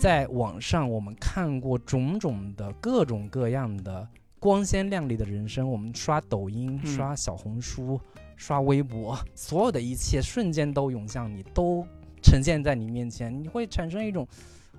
[0.00, 8.00] 在网上我们看过种种的各种各样的光鲜亮丽的人生，我们刷抖音、嗯刷小红书、
[8.34, 11.86] 刷微博，所有的一切瞬间都涌向你，都
[12.22, 14.26] 呈现在你面前，你会产生一种。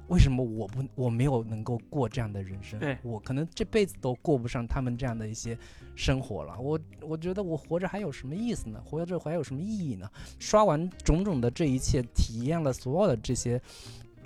[0.07, 2.77] 为什么我不我没有能够过这样的人生？
[2.79, 5.57] 对我可能这辈子都过不上他们这样的一些
[5.95, 6.59] 生活了。
[6.59, 8.81] 我我觉得我活着还有什么意思呢？
[8.83, 10.09] 活着还有什么意义呢？
[10.37, 13.61] 刷完种种的这一切，体验了所有的这些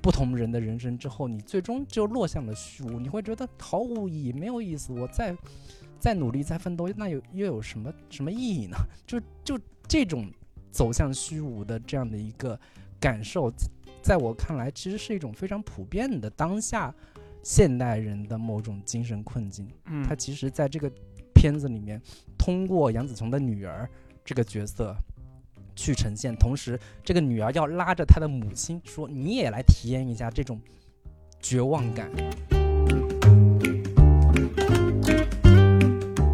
[0.06, 4.94] 不同人的人生之后，你最终就落向了虚无，你会觉得毫无意义，没有意思。
[4.94, 5.36] 我再
[5.98, 8.78] 再努力，再奋斗，那有又有什么什么意义呢？
[9.08, 10.32] 就就这种
[10.70, 12.60] 走向虚无的这样的一个
[13.00, 13.52] 感受，
[14.04, 16.94] 在我看来，其实是一种非常普遍的当下
[17.42, 19.68] 现代人的某种精神困境。
[19.88, 20.88] 嗯他其实在这个
[21.34, 22.00] 片子里面，
[22.38, 23.90] 通过杨紫琼的女儿
[24.24, 24.96] 这个角色
[25.76, 30.60] 去呈现，同时这个女儿要拉着她的母亲说：“你也来体验一下这种
[31.40, 32.10] 绝望感。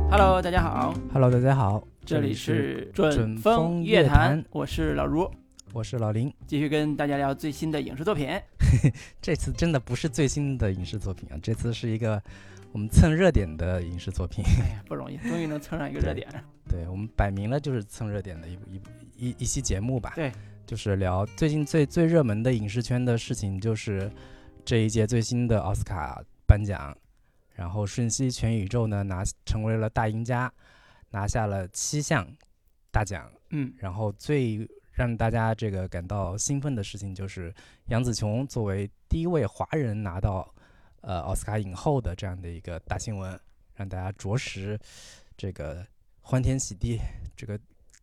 [0.10, 5.30] Hello，大家好，” Hello，大家好，这里是准准风风乐坛，我是老如，
[5.74, 6.32] 我是老林。
[6.46, 8.30] 继续跟大家聊最新的影视作品。
[9.22, 12.22] 这次真的不是最新的影视作品啊，这次是一个
[12.74, 14.44] 我们蹭热点的影视作品。
[14.46, 16.28] 哎呀，不容易，终于能蹭上一个热点。
[16.70, 18.82] 对我们摆明了就是蹭热点的一一
[19.18, 20.14] 一一期节目吧。
[20.16, 20.32] 对，
[20.66, 24.10] 就是聊最近最最热门的影视圈的事情，就是
[24.64, 26.96] 这一届最新的奥斯卡颁奖，
[27.54, 30.52] 然后《瞬息全宇宙》呢拿成为了大赢家，
[31.10, 32.26] 拿下了七项
[32.90, 33.30] 大奖。
[33.50, 37.54] 嗯，然后最让大家这个感到兴奋的事情，就是
[37.88, 40.56] 杨紫琼作为第一位华人拿到
[41.02, 43.40] 呃奥斯卡影后的这样的一个大新闻，
[43.76, 44.80] 让大家着实
[45.38, 45.86] 这个
[46.22, 47.00] 欢天喜地，
[47.36, 47.60] 这个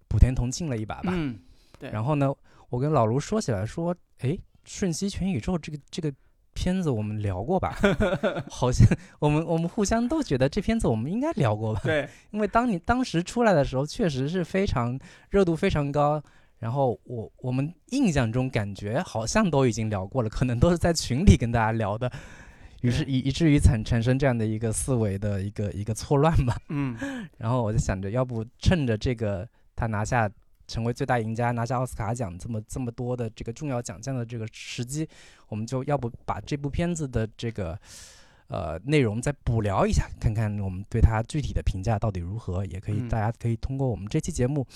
[0.08, 1.12] 普天同庆了一把吧。
[1.14, 1.38] 嗯，
[1.78, 1.90] 对。
[1.90, 2.34] 然后呢，
[2.68, 4.30] 我跟老卢说起来说，哎，
[4.64, 6.12] 《瞬息全宇宙》这个这个
[6.54, 7.78] 片子我们聊过吧？
[8.50, 8.86] 好像
[9.20, 11.80] 我们我们互相都觉得这片子我们应该聊过吧？
[11.84, 14.98] 对，因为当你当时出来的时候，确实是非常
[15.30, 16.22] 热度非常高。
[16.58, 22.10] 然后我我们印象中感觉好像都已经聊过了，可能都是在群里跟大家聊的，
[22.82, 26.56] 于是以以至于产产生这样的一个思维的一个一个错乱吧。
[26.68, 26.96] 嗯，
[27.38, 30.30] 然后我就想着，要不趁着这个他拿下
[30.66, 35.08] 成为最大赢家，拿下奥斯卡奖这么这么多的这个重要奖项的这个时机，
[35.48, 37.78] 我们就要不把这部片子的这个
[38.48, 44.66] 呃内容再补聊一下，看看我们对他具体的评价到底如何，也可以、嗯大家可以通过我们这期节目。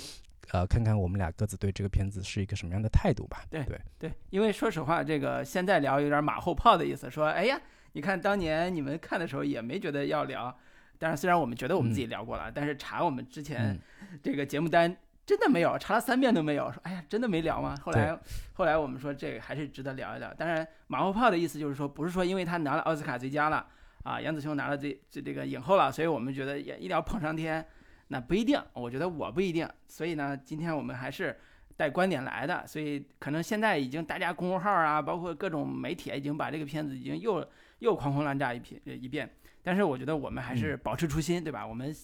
[0.50, 3.42] 呃，看看我们俩各自对这个片子是一个什么样的态度吧。
[3.48, 7.58] 对对，对，因为说实话，这个现在聊有点马后炮的意思，说，哎呀，
[7.92, 10.56] 你看当年你们看的时候也没觉得要聊，
[10.98, 13.78] 但是虽然我们觉得我们自己聊过了，但是查我们之前嗯，
[14.22, 17.76] 这个节目单真的没有，查了三遍都没有，说哎呀，真的没聊吗？
[17.82, 18.18] 后来
[18.54, 20.32] 后来我们说这个还是值得聊一聊。
[20.34, 23.66] 当然，马后炮的意思就是说，不是说因为他拿了奥斯卡最佳了
[24.02, 27.64] 啊，杨紫琼拿了这这这个影后了，所以我们觉得也一定要捧上天，
[28.08, 29.68] 那不一定，我觉得我不一定。
[29.86, 31.38] 所以呢，今天我们还是
[31.76, 37.46] 带观点来的，所以可能现在已经大家公众号啊，包括各种媒体啊已经把这个片子已经又
[37.82, 39.28] 又狂轰滥炸一批一遍。
[39.62, 41.66] 但是我觉得我们还是保持初心，对吧？
[41.66, 41.94] 我们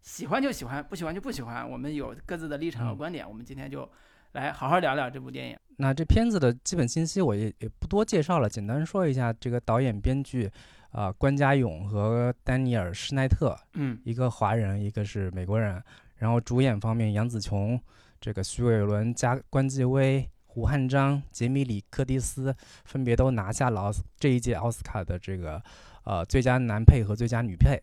[0.00, 1.68] 喜欢就喜欢，不喜欢就不喜欢。
[1.68, 3.28] 我们有各自的立场和嗯观点。
[3.28, 3.88] 我们今天就
[4.32, 5.56] 来好好聊聊这部电影。
[5.76, 10.50] 那这片子的基本信息我也也不多介绍了，简单说一下这个导演、编剧，
[10.90, 15.82] 啊、关家勇和丹尼尔·施奈特，嗯一个华人，一个是美国人。
[16.16, 17.78] 然后主演方面，杨紫琼、
[18.20, 22.54] 这个徐伟伦加关继威、胡汉章、杰米里·柯蒂斯
[22.84, 25.60] 分别都拿下了奥斯这一届奥斯卡的这个
[26.04, 27.76] 呃最佳男配和最佳女配。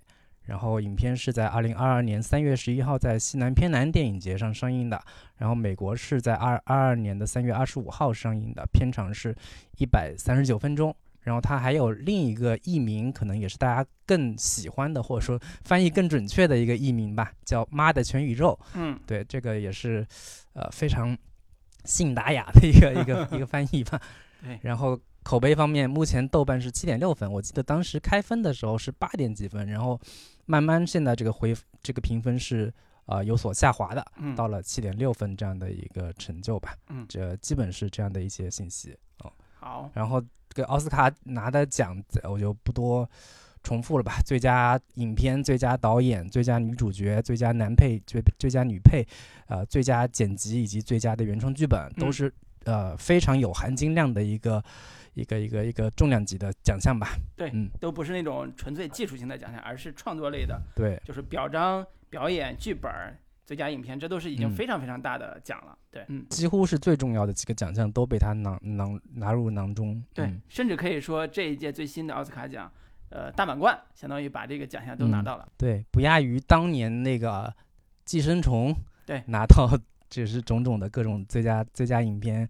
[0.44, 5.00] 然后影片是在二零二二年三月十一号在西南偏南电影节上上映的，
[5.36, 9.36] 然后美国是在二二二年的三月二十五号上映的，片长是
[9.78, 10.96] 一百三十九分钟。
[11.24, 18.58] 然后它还有另一个译名，可能也是大家更喜欢的，或者说翻译更准确的一个译名吧，叫《妈的全宇宙》。
[18.76, 20.08] 嗯对，这个也是
[20.54, 21.16] 呃非常
[21.86, 24.02] 信达雅的一个 一个 一个翻译吧。
[24.42, 30.00] 对然后口碑方面，目前豆瓣是七点六分，我记得当时开分的时候是八点几分，然后
[30.46, 32.74] 慢慢现在这个回这个评分是
[33.06, 36.76] 呃有所下滑的，嗯，到了七点六分这样的一个成就吧。
[36.90, 39.32] 嗯这基本是这样的一些信息哦。
[39.60, 40.20] 好，然后
[40.50, 43.08] 这个奥斯卡拿的奖，我就不多
[43.64, 44.20] 重复了吧。
[44.26, 49.06] 最佳影片、最佳导演、最佳女主角、最佳男配、最最佳女配，
[49.48, 52.34] 呃，最佳剪辑以及最佳的原创剧本，都嗯是、
[52.66, 54.64] 呃非常有含金量的一个
[55.14, 57.16] 一个一个一个重量级的奖项吧。
[57.36, 62.92] 对嗯，都不是那种纯粹技术性的奖项，而是创作类的，对，就是表彰、表演、剧本。
[63.44, 65.78] 最佳影片，这都是已经嗯非常非常大的奖了。
[65.90, 70.02] 对，嗯，几乎是最重要的几个奖项都被他囊囊拿入囊中。
[70.14, 72.72] 对，嗯甚至可以说这一届最新的奥斯卡奖，
[73.12, 75.48] 呃，大满贯相当于把这个奖项都拿嗯到了。
[75.58, 77.44] 对，不亚于当年那个
[78.06, 78.74] 《寄生虫》
[79.06, 79.70] 对拿到
[80.10, 82.50] 就是种种的各种最佳最佳影片，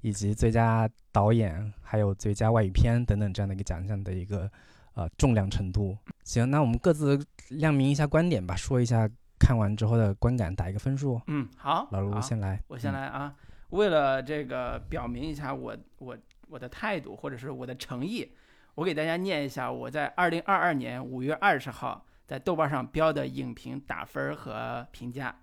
[0.00, 4.50] 以及最佳导演，还有最佳外语片等等这样的一个奖项的一个
[4.94, 5.96] 呃重量程度。
[6.24, 7.18] 行，那我们各自
[7.50, 9.08] 亮明一下观点吧，说一下
[9.38, 11.20] 看完之后的观感，打一个分数。
[11.26, 12.94] 嗯，好，老卢好先来，我先嗯。
[12.94, 13.34] 来啊，
[13.70, 16.16] 为了这个表明一下我我
[16.48, 18.30] 我的态度或者是我的诚意，
[18.78, 25.36] 我给大家念一下我在二零二二年五月二十号在豆瓣上标的影评打分和评价。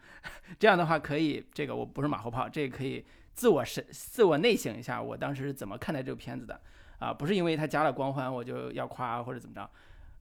[0.57, 6.57] 这样的话可以，这个我不是马后炮，这个可以自我审自我内省一下，我当时是怎么看待这个片子的
[6.97, 7.13] 啊？
[7.13, 9.69] 不是因为它加了光环我就要夸或者怎么着。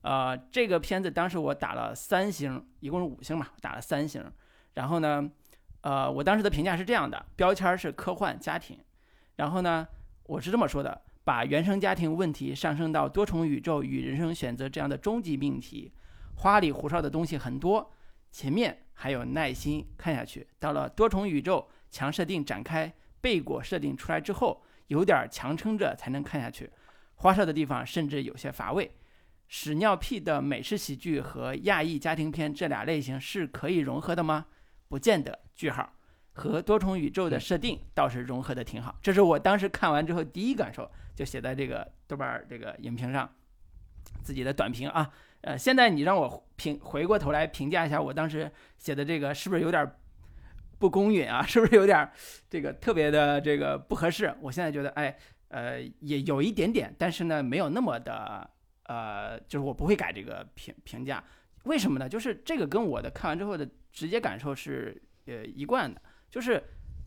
[0.01, 4.29] 呃，这个片子当时我打了三星，一共是五星嘛，打了三星。
[4.73, 5.31] 然后呢，
[5.79, 8.77] 呃，我当时的评价是这样的，标签是科幻家庭，
[9.37, 9.87] 然后呢，
[10.25, 15.91] 我是这么说的：把原生家庭问题上升到多重宇宙与人生选择这样的终极命题，
[16.35, 17.91] 花里胡哨的东西很多，
[18.31, 20.45] 前面还有耐心看下去。
[20.59, 26.69] 到了多重宇宙强设定展开，贝果设定出来之后，有点强撑着才能看下去，
[27.15, 28.91] 花哨的地方甚至有些乏味。
[29.47, 34.45] 屎尿屁的美式喜剧和亚裔家庭片这俩类型是可以融合的吗？
[34.87, 35.39] 不见得。
[35.55, 35.91] 句号。
[36.35, 43.27] 和多重宇宙的设定倒是融合的挺好，这是我当时看完之后第一感受，就写在这个豆瓣儿这个影评上，
[44.21, 45.09] 自己的短评啊。
[45.41, 49.97] 呃，现在你让我评回过头来评价一下我当时写的这个是不是有点儿
[50.77, 51.41] 不公允啊？
[51.47, 52.11] 是不是有点儿
[52.49, 54.35] 这个特别的这个不合适？
[54.41, 55.17] 我现在觉得，哎，
[55.47, 58.49] 呃，也有一点点，但是呢，没有那么的，
[58.83, 61.23] 呃，就是我不会改这个评评价。
[61.63, 62.09] 为什么呢？
[62.09, 66.01] 就是这个跟我的看完之后的直接感受是呃一贯的，
[66.35, 66.61] 就是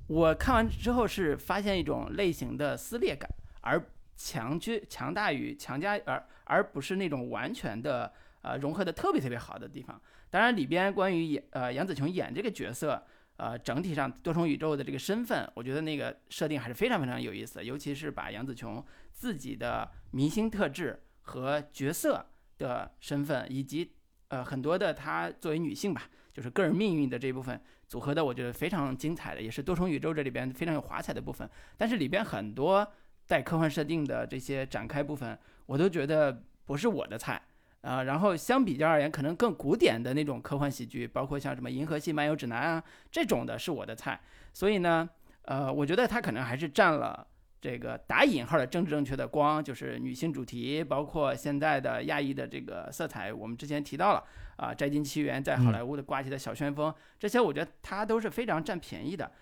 [0.07, 3.29] 我看完之后是发现一种类型的撕裂感，
[3.61, 3.79] 而
[4.17, 8.11] 强居强大于强加，而而不是那种完全的
[8.41, 10.01] 呃融合的特别特别好的地方。
[10.31, 13.07] 当然里边关于演呃杨紫琼演这个角色。
[13.41, 22.27] 呃，整体上多重宇宙的这个身份，我觉得那个设定还是非常非常有意思，尤其是把杨紫琼自己的明星特质和角色
[22.59, 23.93] 的身份，以及
[24.27, 31.51] 呃很多的她作为女性吧，就是个人命运的这一部分组合的，我觉得非常精彩的，也是多重宇宙这里边非常有华彩的部分。
[31.77, 32.89] 但是里边很多
[33.27, 35.37] 带科幻设定的这些展开部分，
[35.67, 37.43] 我都觉得不是我的菜。
[37.81, 44.21] 啊、然后相比较而言，可能更古典的那种科幻喜剧，包括像什么《银河系漫游指南》啊这种的，是我的菜。
[44.53, 45.09] 所以呢，
[45.43, 47.27] 呃，我觉得它可能还是占了
[47.61, 54.23] 这个打引号的政治正确的光，就是女性主题，包括现在的亚裔的这个色彩，我们之前提到了
[54.59, 59.33] 啊，摘金奇缘》在好莱坞的刮起的小旋风，这些我觉得它都是非常占便宜的。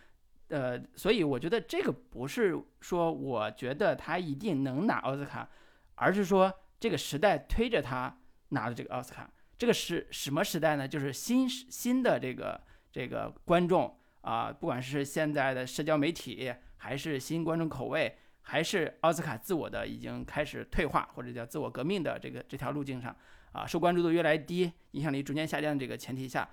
[0.48, 5.48] 呃，所以我觉得这个不是说我觉得他一定能拿奥斯卡，
[5.96, 8.16] 而是说这个时代推着他
[8.50, 9.28] 拿的这个奥斯卡。
[9.58, 10.86] 这个是什么时代呢？
[10.86, 12.60] 就是新新的这个
[12.92, 23.16] 这个观众啊、不管是现在的社交媒体，还是新观众口味，还是奥斯卡自我的已经开始退化或者叫自我革命的这个这条路径上
[23.56, 26.46] 啊，受关注度越来越低，影响力逐渐下降的这个前提下，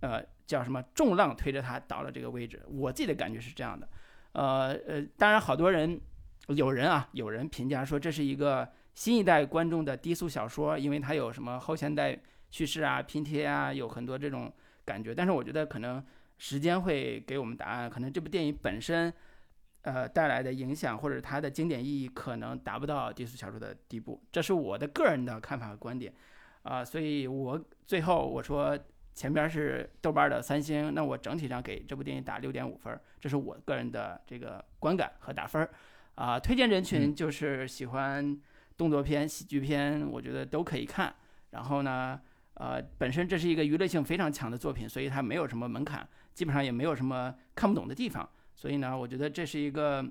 [0.00, 2.62] 呃，叫什么重浪推着他到了这个位置。
[2.68, 3.88] 我自己的感觉是这样的，
[4.32, 6.00] 呃呃，当然好多人
[6.46, 12.16] 有人啊，有人评价说这是一个新一代观众的低俗小说，因为它有什么后现代
[12.50, 14.52] 叙事啊、拼贴啊，有很多这种
[14.84, 15.12] 感觉。
[15.12, 16.04] 但是我觉得可能
[16.38, 19.12] 时间会给我们答案，可能这部电影本身。
[19.88, 26.12] 呃，带来的影响或者它的经典意义可能达不到低俗小说的地步，这是我的个人的看法和观点，
[26.62, 28.78] 啊、所以我最后我说
[29.14, 35.70] 前边是豆瓣的三星，那我整体上给这部电影打六点五分儿，这是我个人的这个观感和打分儿。
[36.16, 38.38] 啊、推荐人群就是喜欢
[38.76, 41.14] 动作片、喜剧片，我觉得都可以看。
[41.52, 42.20] 然后呢，
[42.54, 48.28] 呃，本身这是一个娱乐性非常强的作品，所以它没有什么门槛，基本上也没有什么看不懂的地方。
[48.60, 50.04] 所以呢，我觉得这是一个，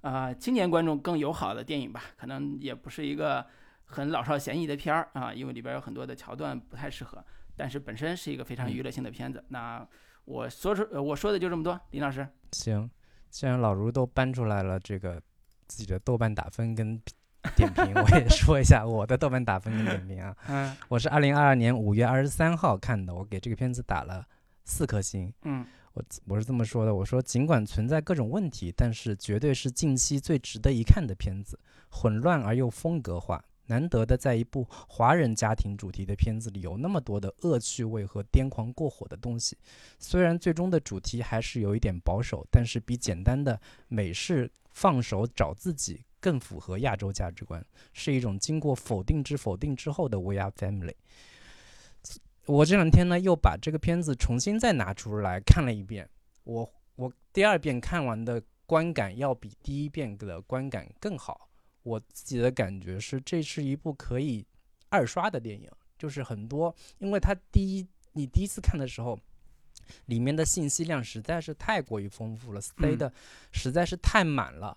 [0.00, 3.46] 呃，青年观众更友好的电影吧，可能也不是一个
[3.84, 9.44] 很老少咸宜的片儿啊，因为里边有很多的桥段不太适合，但是本身是一个非常娱乐性的片子。
[9.46, 9.86] 那
[10.24, 12.26] 我说出呃我说的就这么多，林老师。
[12.50, 12.90] 行，
[13.28, 15.22] 既然老卢都搬出来了这个
[15.68, 17.00] 自己的豆瓣打分跟
[17.54, 20.36] 点评，我也说一下我的豆瓣打分跟点评啊。
[20.48, 24.26] 嗯我是二零二二年五月二十三号看的，我给这个片子打了
[24.64, 25.32] 四颗星。
[25.42, 39.58] 嗯我我是这么说的，我说尽管存在各种问题，但是绝对是近期最值得一看的片子，混乱而又风格化，难得的在一部华人家庭主题的片子里有那么多的恶趣味和癫狂过火的东西。
[39.98, 50.94] 虽然最终的主题还是有一点保守，但是比简单的美式放手找自己更符合亚洲价值观，是一种经过否定之否定之后的 We Are Family。
[52.50, 56.08] 我这两天呢又把这个片子重新再拿出来看了一遍，
[56.42, 61.48] 我我第二遍看完的观感要比第一遍的观感更好。
[61.84, 64.44] 我自己的感觉是，这是一部可以
[64.88, 69.16] 二刷的电影，就是很多，因为它第一你第一次看的时候，
[70.06, 73.12] 里面的信息量实在是太过于丰富了，塞的
[73.52, 74.76] 实在是太满了，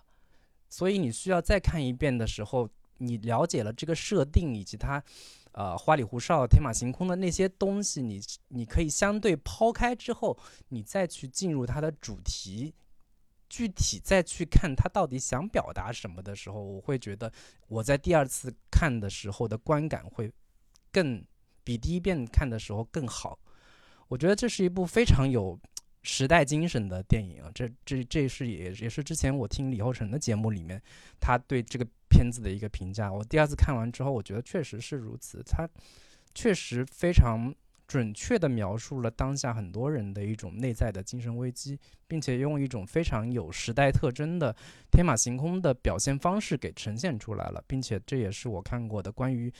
[0.70, 5.02] 所以你需要再看一遍的时候，你了解了这个设定以及它。
[5.54, 10.36] 呃，花里胡哨、天马行空的那些东西，你你可以相对抛开之后，
[10.70, 12.74] 你再去进入它的主题，
[13.48, 17.32] 具体再去看它到底想表达什么的时候，我会觉得
[17.68, 20.28] 我在第二次看的时候的观感会
[20.90, 21.24] 更
[21.62, 23.38] 比第一遍看的时候更好。
[24.08, 25.56] 我觉得这是一部非常有
[26.02, 30.82] 时代精神的电影啊，这这这是也也是之前我听李厚成的节目里面
[31.20, 31.86] 他对这个。
[32.14, 35.42] 片子的一个评价，我第二次看完之后，我觉得确实是如此。
[35.42, 35.68] 它
[36.32, 37.52] 确实非常
[37.88, 44.54] 准确地描述了当下很多人的一种内在的精神危机，并且用一种非常有时代特征的
[44.92, 49.52] 天马行空的表现方式给呈现出来了，并且这也是我看过的关于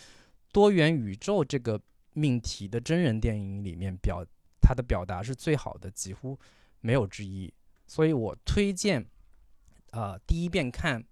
[0.53, 1.81] 多元宇宙这个
[2.13, 4.25] 命题的真人电影里面表
[4.61, 6.39] 它的表达是最好的，几乎
[6.81, 7.53] 没有之一。
[7.87, 9.05] 所以我推荐，
[9.91, 11.05] 呃，第一遍看。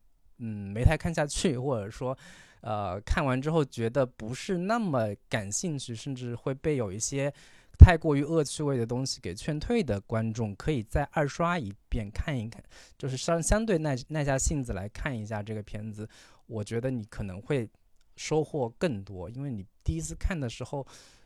[0.44, 2.18] 嗯，没太看下去，或者说，
[2.62, 7.32] 呃，看完之后觉得不是那么感兴趣，甚至会被有一些
[7.78, 12.60] 太过于恶趣味的东西给劝退的观众，可以再二刷一遍看一看，
[12.98, 16.08] 就是相相对耐耐下性子来看一下这个片子，
[16.46, 17.68] 我觉得你可能会
[18.16, 20.84] 收获更多，因为你第一次看的时候，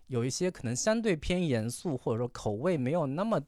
[0.09, 3.41] 有一些可能相对偏严肃，或者说口味没有那么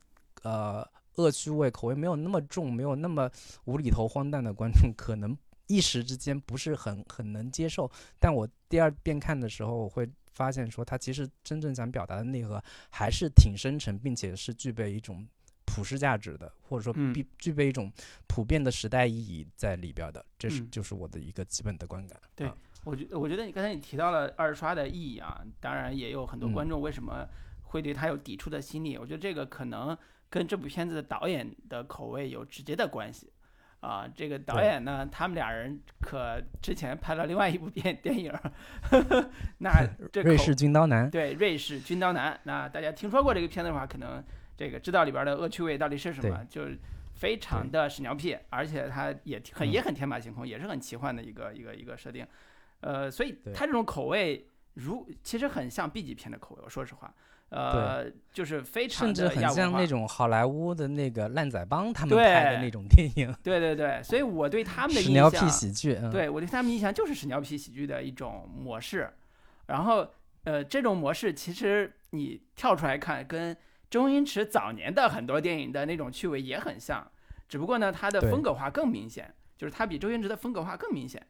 [0.44, 0.82] 呃
[1.16, 3.30] 恶趣味，口味没有那么重，没有那么
[3.64, 5.37] 无厘头荒诞的观众可能。
[5.68, 15.26] 一时之间不是很很能接受，但我第二遍看的时候，我会发现说，他其实真正想表达的内核还是挺深沉，并且是具备一种
[15.64, 17.92] 普世价值的，或者说必具备一种
[18.26, 20.25] 普遍的时代意义在里边的。
[20.38, 22.20] 这是就是我的一个基本的观感。
[22.34, 22.50] 对
[22.84, 27.28] 我觉我觉得你刚才你提到了二刷的意义啊，当然也有很多观众为什么
[27.62, 29.96] 会对他有抵触的心理，我觉得这个可能
[30.30, 33.30] 跟这部片子的导演的口味有直接的关系。
[33.80, 38.32] 啊，这个导演呢，他们俩人可之前拍了另外一部电电影，
[39.58, 39.70] 那
[40.12, 42.38] 这瑞士军刀男，对，瑞士军刀男。
[42.42, 44.23] 那大家听说过这个片子的话，可能
[44.56, 46.76] 这个知道里边的恶趣味到底是什么，就是
[47.14, 52.26] 非常的屎尿屁，而且他也很也很天马行空，也是很奇幻的一个一个一个设定。
[52.80, 54.44] 呃，所以他这种口味，
[54.75, 57.14] 如其实很像 B 级片的口味，我说实话。
[57.50, 63.35] 呃，就是非常甚至很像那种好莱坞的那个烂仔帮他们拍的那种电影。
[63.43, 69.11] 对对对，所以我对他们的屎尿屁喜剧，对我对他们印象就是屎尿屁喜剧的一种模式。
[69.67, 70.07] 然后，
[70.45, 73.57] 呃，这种模式其实你跳出来看，跟
[73.88, 77.11] 周星驰早年的很多电影的那种趣味也很像，
[77.49, 81.26] 只不过呢，他的风格化更明显，就是他比周星驰的风格化更明显。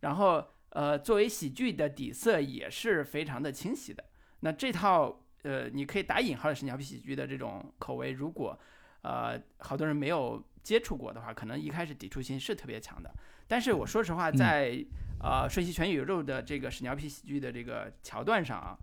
[0.00, 4.02] 然后，呃，作为喜剧的底色也是非常的清晰的。
[4.40, 5.24] 那这套。
[5.42, 8.58] 呃，你可以打引号的屎尿屁喜剧的这种口味，如果，
[9.02, 13.08] 呃，好多人没有接触过的话，可能一开始抵触心是特别强的。
[13.46, 14.84] 但是我说实话，在
[15.20, 18.76] 呃《瞬息全宇宙》的这个屎尿屁喜剧的这个桥段上啊，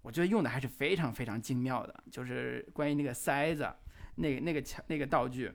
[0.00, 2.02] 我觉得用的还是非常非常精妙的。
[2.10, 3.70] 就是关于那个塞子，
[4.16, 5.52] 那那个桥那个道具，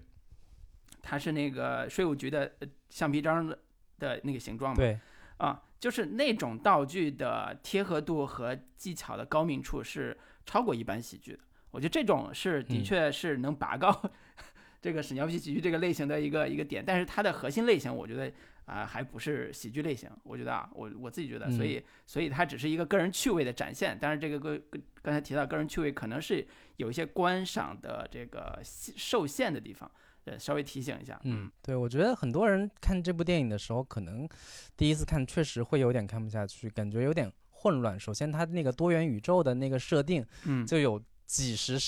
[1.02, 2.54] 它是那个税务局的
[2.90, 3.60] 橡皮章的
[3.98, 4.78] 的那个形状嘛？
[4.78, 5.00] 对，
[5.38, 10.16] 啊，就是那种道具的贴合度和技巧的高明处是。
[10.46, 11.40] 超过一般喜剧的，
[11.72, 14.12] 我觉得这种是的确是能拔高
[14.82, 18.32] 这个屎尿屁喜剧这个类型的一个一个点，但是它的核心类型，我觉得
[18.66, 20.10] 啊还不是喜剧类型。
[20.24, 23.98] 我觉得啊，我我自己觉得，所以所以它只是一个个人趣味的展现。
[24.00, 24.62] 但是这个个
[25.02, 26.46] 刚才提到个人趣味，可能是
[26.76, 29.90] 有一些观赏的这个受限的地方，
[30.26, 31.18] 呃，稍微提醒一下。
[31.24, 34.28] 嗯，对，我觉得很多人看这部电影的时候，可能
[34.76, 37.32] 第一次看确实会有点看不下去，感觉有点。
[37.64, 37.98] 混乱。
[37.98, 41.80] 首先，它那个多元宇宙的那个设定，嗯，就有几十、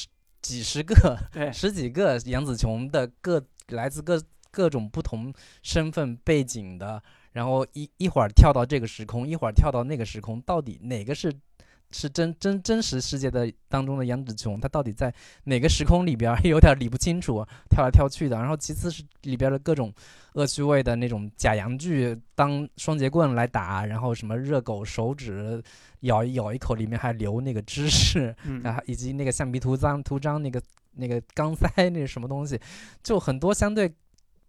[0.41, 7.03] 几十个、对，十几个杨紫琼的各来自各各种不同身份背景的，
[7.33, 11.33] 然后一一会儿跳到这个时空，一会儿跳到那个时空，到底哪个是
[11.97, 15.13] 是真真真实世界的当中的杨紫琼，她到底在
[15.45, 18.37] 哪个时空里边儿 有点理不清楚，跳来跳去的。
[18.37, 19.93] 然后其次是里边的各种
[20.33, 25.63] 恶趣味的那种假洋剧当双节棍来打，然后什么热狗手指
[26.01, 30.61] 咬一咬一口，里面还留那个芝士，嗯啊，以及那个橡皮图章图章那个
[30.95, 32.59] 那个钢塞那是什么东西，
[33.01, 33.89] 就很多相对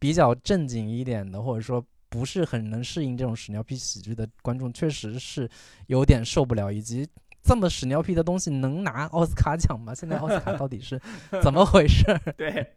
[0.01, 5.49] 比较正经一点的，或者说不是很能适应这种屎尿屁喜剧的观众，确实是
[5.87, 7.07] 有点受不了，以及。
[7.47, 9.95] 这么屎尿屁的东西能拿奥斯卡奖吗？
[9.95, 11.01] 现在奥斯卡到底是
[11.43, 12.35] 怎么回事儿？
[12.37, 12.75] 对，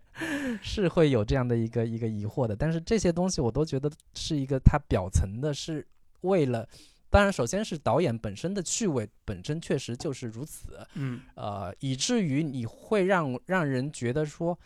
[0.62, 2.56] 是会有这样的一个一个疑惑的。
[2.56, 5.86] 但是这些东西我都觉得是一个它表层的，是
[6.22, 6.68] 为了，
[7.10, 14.58] 当然首先是导演本身的趣味本身确实就是如此，嗯呃，以至于你会让让人觉得说，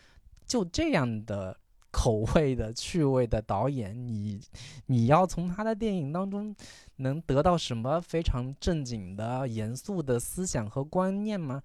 [0.46, 1.56] 就这样的
[1.94, 4.40] 口味的趣味的导演，你
[4.86, 6.52] 你要从他的电影当中
[6.96, 11.62] 能得到什么非常正经的、严肃的思想和观念吗？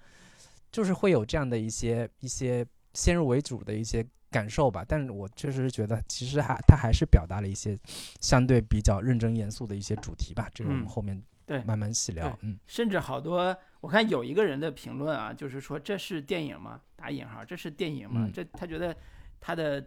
[0.71, 4.85] 就是会有这样的一些一些先入为主的一些感受吧。
[4.87, 7.75] 但是我确实是觉得，其实还他还是表达了一些
[8.21, 10.47] 相对比较认真严肃的一些主题吧。
[10.53, 12.37] 这个我们嗯后面对慢慢细聊对。
[12.43, 16.79] 嗯甚至好多，我看有一个人的评论啊，就是说这是电影吗？
[16.95, 18.25] 打引号，这是电影吗？
[18.27, 18.95] 嗯这他觉得
[19.41, 19.83] 他的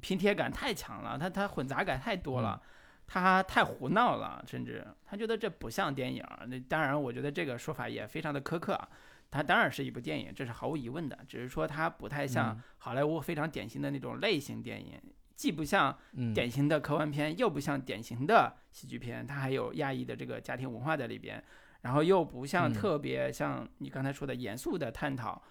[0.00, 2.60] 拼贴感太强了，他他混杂感太多了，
[3.06, 6.24] 他太胡闹了，甚至他觉得这不像电影。
[6.46, 8.88] 那当然，我觉得这个说法也非常的苛刻啊。
[9.30, 14.98] 它当然是一部电影，这是毫无疑问的，只是说它不太像嗯好莱坞非常典型的那种类型电影，
[15.36, 21.44] 既不像嗯，典型的科幻片，又不像典型的喜剧片，它还有亚裔的这个家庭文化在里边，
[21.82, 25.42] 然后又不像嗯特别像你刚才说的严肃的探讨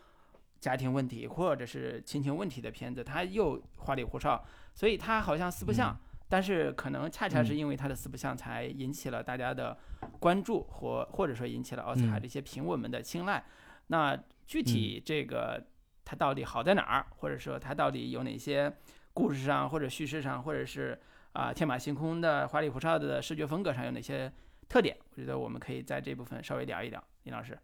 [0.60, 5.92] 家庭问题或者是亲情问题的片子，它又花里胡哨，所以它好像四不像。
[5.94, 9.78] 嗯但是可能恰恰是嗯因为它的四不像，才引起了大家的
[10.20, 13.42] 关注，或或者说引起了奥斯卡嗯这些评委们的青睐。
[13.88, 14.14] 那
[14.46, 15.66] 具体这个
[16.04, 18.70] 它到底好在哪儿，或者说它到底有哪些
[19.14, 21.00] 故事上或者叙事上，或者是
[21.32, 24.30] 啊、天马行空的花里胡哨的视觉风格上有哪些
[24.68, 24.98] 特点？
[25.12, 27.02] 我觉得我们可以在这部分稍微聊一聊。
[27.24, 27.58] 林老师，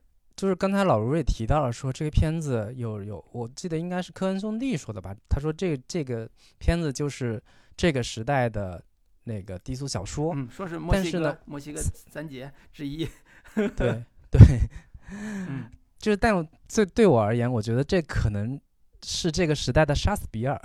[0.44, 5.16] 就是刚才老卢也提到了，说这个片子有有，我记得应该是科恩兄弟说的吧？
[5.30, 7.42] 他说这这个片子就是
[7.78, 8.84] 这个时代的
[9.24, 10.34] 那个低俗小说。
[10.36, 13.08] 嗯，说是墨西哥墨西哥三杰之一，
[13.56, 14.60] 对对，
[15.48, 15.64] 嗯
[15.98, 18.60] 就是但我这对我而言，我觉得这可能
[19.02, 20.60] 是这个时代的杀死比尔，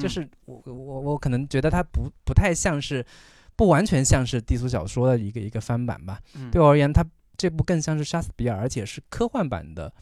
[0.00, 3.06] 就嗯是我我我可能觉得它不不太像是，
[3.54, 6.18] 不完全像是低俗小说的一个一个翻版吧。
[6.34, 7.06] 嗯对我而言，它
[7.42, 9.92] 这部更像是杀死比尔，而且是科幻版的，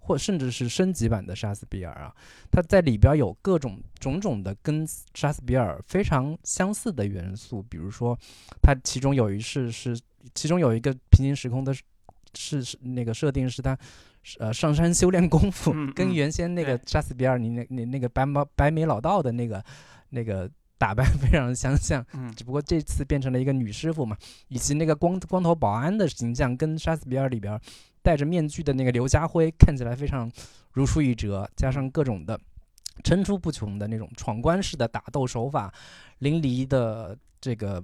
[0.00, 2.14] 或甚至是升级版的杀死比尔啊。
[2.50, 8.14] 它在里边有各种种种的跟杀死比尔非常相似的元素，比如说，
[8.60, 9.98] 它其中有一世是，
[10.34, 11.82] 其中有一个平行时空的是
[12.34, 13.78] 是是那个设定是他。
[14.38, 19.64] 呃，上山修炼功夫，嗯跟嗯原先那个对杀死比尔，你那你那个白毛白眉老道的那个
[20.10, 20.48] 那个
[20.82, 22.28] 打扮非常相像，嗯。
[22.34, 24.16] 只不过这次变成了一个女师傅嘛，
[24.48, 27.56] 以及那个光光头保安的形象跟《杀死比尔》里边
[28.02, 30.28] 戴着面具的那个刘家辉看起来非常
[30.72, 32.36] 如出一辙，加上各种的
[33.04, 35.72] 层出不穷的那种闯关式的打斗手法，
[36.18, 37.80] 淋漓的这个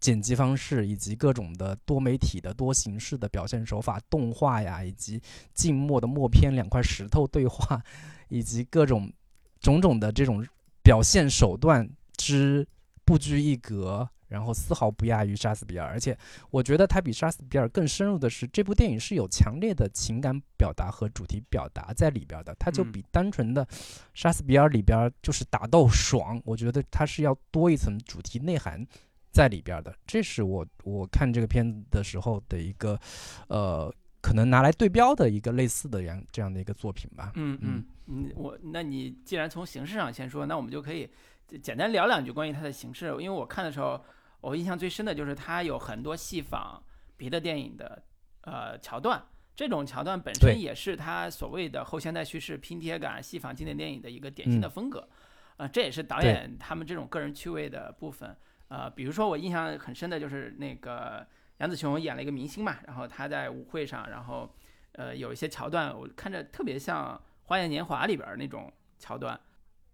[0.00, 5.20] 剪辑方式，以及各种的多媒体的多形式的表现手法，动画呀，以及
[5.52, 7.82] 静默的默片两块石头对话，
[8.30, 9.12] 以及各种
[9.60, 10.42] 种种的这种
[10.82, 11.86] 表现手段
[12.20, 12.66] 之
[13.04, 16.16] 不拘一格，然后丝毫不亚于《杀死比尔》，而且
[16.50, 23.64] 我觉得它比《杀死比尔》更深入的是，这部电影是有强烈的情感表达和主题表达在里边的，它就嗯比单纯的
[24.12, 28.86] 《杀死比尔》里边就是打斗爽，我觉得它是要多一层主题内涵。
[29.32, 32.98] 在里边的，这是我我看这个片子的时候的一个，
[33.46, 33.88] 呃，
[34.20, 37.30] 可能拿来对标的一个类似的样这样的一个作品吧。
[37.36, 41.08] 嗯嗯嗯，我那你既然从形式上先说，那我们就可以
[41.58, 43.06] 简单聊两句关于它的形式。
[43.18, 44.02] 因为我看的时候，
[44.40, 46.82] 我印象最深的就是它有很多戏仿
[47.16, 48.02] 别的电影的
[48.42, 49.22] 呃桥段，
[49.54, 55.08] 这种桥段本身也是它所谓的后现代叙事拼贴感、戏仿经典电影的一个典型的嗯风格。
[55.56, 58.34] 呃，这也是导演他们这种个人趣味的部分。
[58.68, 61.26] 呃，比如说我印象很深的就是那个
[61.58, 64.48] 杨紫琼演了一个明星嘛，然后她在舞会上，然后
[64.92, 67.14] 呃有一些桥段，我看着特别像
[67.48, 69.38] 《花样年华》里边儿那种桥段。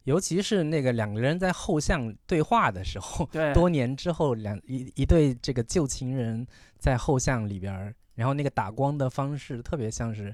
[0.06, 6.46] 尤其是那个两个人在后巷对话的时候，对， 多年之后两一一对这个旧情人
[6.78, 10.32] 在后巷里边儿，然后那个打光的方式特别像是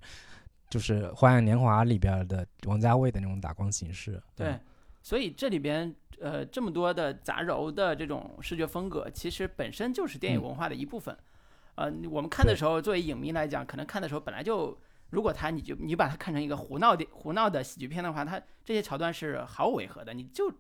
[0.68, 4.22] 就是《花样年华》里边儿的王家卫的那种打光形式。
[4.36, 4.60] 对嗯，
[5.02, 11.16] 所以这里边呃这么多的杂糅的这种视觉风格，其实本身就是电影嗯文化的一部分。
[11.76, 14.78] 呃，我们看的时候，作为影迷来讲，可能看的时候本来就，
[15.12, 20.14] 如果他你就你把它看成一个胡闹的胡闹的喜剧片的话，它这些桥段是毫无违和的。
[20.14, 20.50] 你就，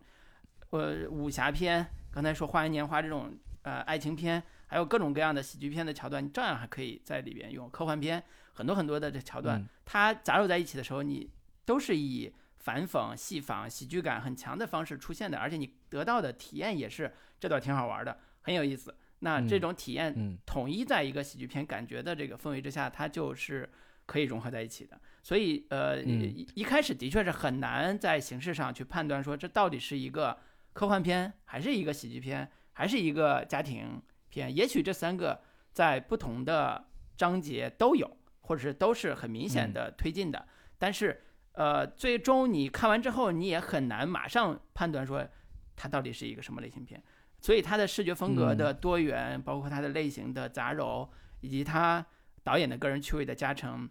[0.70, 7.68] 呃，武侠片，刚才说《花样年华》这种呃爱情片，还有各种各样的喜剧片的桥段，你照样还可以在里边用。
[7.70, 11.30] 科幻片很多很多的这桥段，嗯它杂糅在一起的时候，你
[11.64, 17.10] 都是以反讽、戏仿、喜剧感很强的方式出现的，而且你得到的体验也是
[17.40, 18.94] 这段挺好玩的，很有意思。
[19.20, 23.68] 那这嗯种体验嗯统一在一个喜剧片感觉的这个氛围之下，它就是
[24.12, 25.00] 可以融合在一起的。
[25.22, 30.36] 所以，呃，嗯一一开始的确是很难在形式上去判断说这到底是一个
[30.74, 34.54] 科幻片，还是一个喜剧片，还是一个家庭片。
[34.54, 35.40] 也许这三个
[35.72, 40.46] 在不同的章节都有，或者是都是很明显的推进的，
[40.78, 41.22] 但是，
[41.52, 45.26] 呃，最终你看完之后，你也很难马上判断说
[45.74, 47.02] 它到底是一个什么类型片。
[47.40, 51.08] 所以它的视觉风格的多元，包括它的类型的杂糅，
[51.40, 52.04] 以及它
[52.44, 53.88] 导演的个人趣味的加成，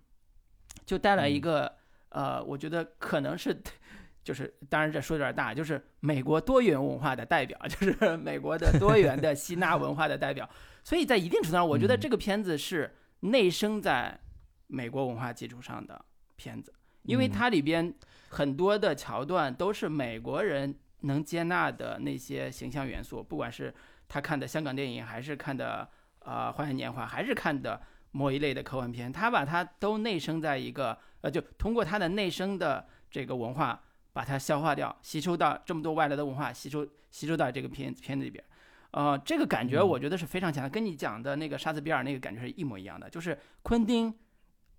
[0.85, 1.71] 就带来一个、
[2.09, 3.55] 呃，我觉得可能是，
[4.23, 10.49] 就是当然这说有点大，就是美国多元文化的代表， 就是美国的多元的吸纳文化的代表。
[10.83, 11.99] 所以在一定程度上，我觉得嗯。
[11.99, 14.19] 这个片子是内生在
[14.67, 16.03] 美国文化基础上的
[16.35, 17.31] 片子，因为嗯。
[17.31, 17.93] 它里边
[18.29, 23.73] 很多的桥段都是美国人能接纳的那些形象元素，不管是
[24.07, 25.87] 他看的香港电影，还是看的
[26.19, 33.81] 呃《花样年华》，还是看的某一类的科幻片，他把它都内生在一个呃，就通过他的内生的这个文化，
[34.13, 38.43] 把它消化掉，吸收到这么多外来的文化，吸收吸收到这个片片子里边。
[38.91, 44.13] 呃，这个感觉嗯我觉得是非常强的，跟你讲的那个沙兹比尔那个感觉是一模一样的，就是昆汀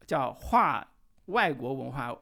[0.07, 0.87] 叫画
[1.27, 2.15] 外国文化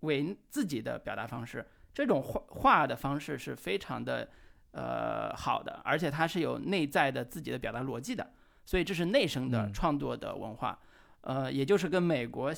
[0.00, 4.28] 为自己的表达方式，这种画画的方式是非常的
[4.70, 8.30] 呃好的，而且它是有内在的自己的表达逻辑的，
[8.66, 10.78] 所以这是内生的嗯创作的文化，
[11.22, 12.52] 呃，也就是跟美国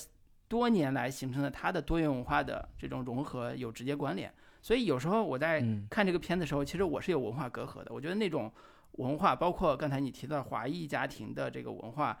[0.47, 4.33] 多年来形成的它的多元文化的这种融合有直接关联。
[4.61, 7.93] 所以有时候我在嗯看这个片子的时候，其实我是有文化隔阂的。
[7.93, 8.51] 我觉得那种
[8.93, 12.19] 文化，包括刚才你提到华裔家庭的这个文化，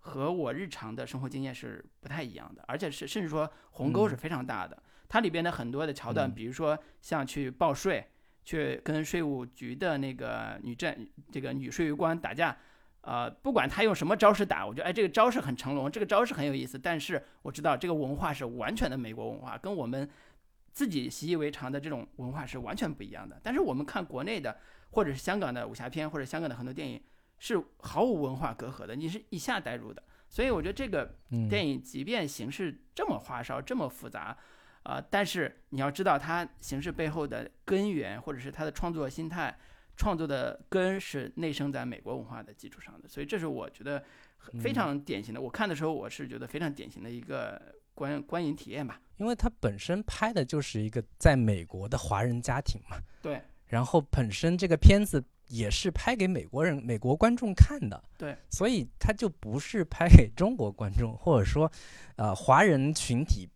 [0.00, 4.82] 和我日常的生活经验是不太一样的，而且是甚至说鸿沟是非常大的。
[5.08, 8.04] 它里边的很多的桥段，嗯比如说像去报税，
[8.42, 12.56] 去跟税务局的那个女政这个女税务官打架。
[13.06, 16.76] 呃，不管他用什么招式打，我觉得哎，这个招式很成龙，这个招式很有意思。
[16.76, 20.10] 但是我知道这个文化是完全的美国文化，跟我们
[20.72, 23.40] 自己习以为常的这种文化是完全不一样的。
[23.44, 24.58] 但是我们看国内的
[24.90, 27.00] 或者是香港的武侠片，或者香港的很多电影，
[27.38, 30.02] 是毫无文化隔阂的，你是一下带入的。
[30.28, 34.36] 所以我觉得这个嗯电影即便形式这么花哨、这么复杂，
[34.82, 39.56] 啊、但是你要知道它形式背后的根源，或者是它的创作心态、
[39.96, 43.08] 创作的根是内生在美国文化的基础上的。
[43.08, 43.98] 所以这是我觉得
[44.60, 45.40] 非嗯常典型的。
[45.40, 47.60] 我看的时候，我是觉得非常典型的一个
[47.94, 49.00] 观观影体验吧。
[49.16, 61.70] 因为它本身拍的就是一个在美国的华人家庭嘛，对然后本身这个片子也是拍给美国人、美国观众看的，对，所以它就不是拍给中国观众，或者说，
[62.16, 63.48] 呃，华人群体，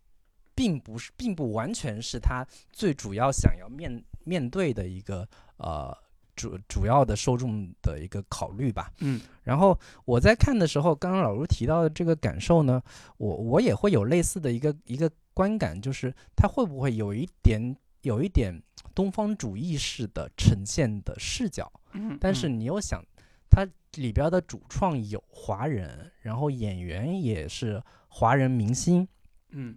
[0.55, 5.27] 并不是，并不完全是他最主要想要面面对的一个
[5.57, 5.95] 呃
[6.41, 8.91] 主主要的受众的一个考虑吧。
[8.99, 12.81] 嗯然后我在看的时候，刚刚老卢提到的这个感受呢，
[13.17, 18.53] 我我也会有类似的一个一个观感，就是它会不会有一点有一点
[18.95, 21.71] 东方主义式的呈现的视角？
[21.93, 23.03] 嗯，但是嗯你又想，
[23.49, 29.07] 它里边的主创有华人，然后演员也是华人明星，
[29.49, 29.75] 嗯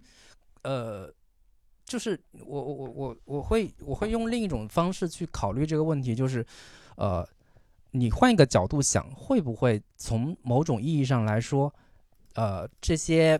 [0.63, 1.13] 呃，
[1.85, 6.45] 就是我我我我我会我会用另一种方式去考虑这个问题，就是，
[6.97, 7.27] 呃，
[7.91, 11.73] 你换一个角度想，会不会从某种意义上来说，
[12.33, 13.39] 呃，这些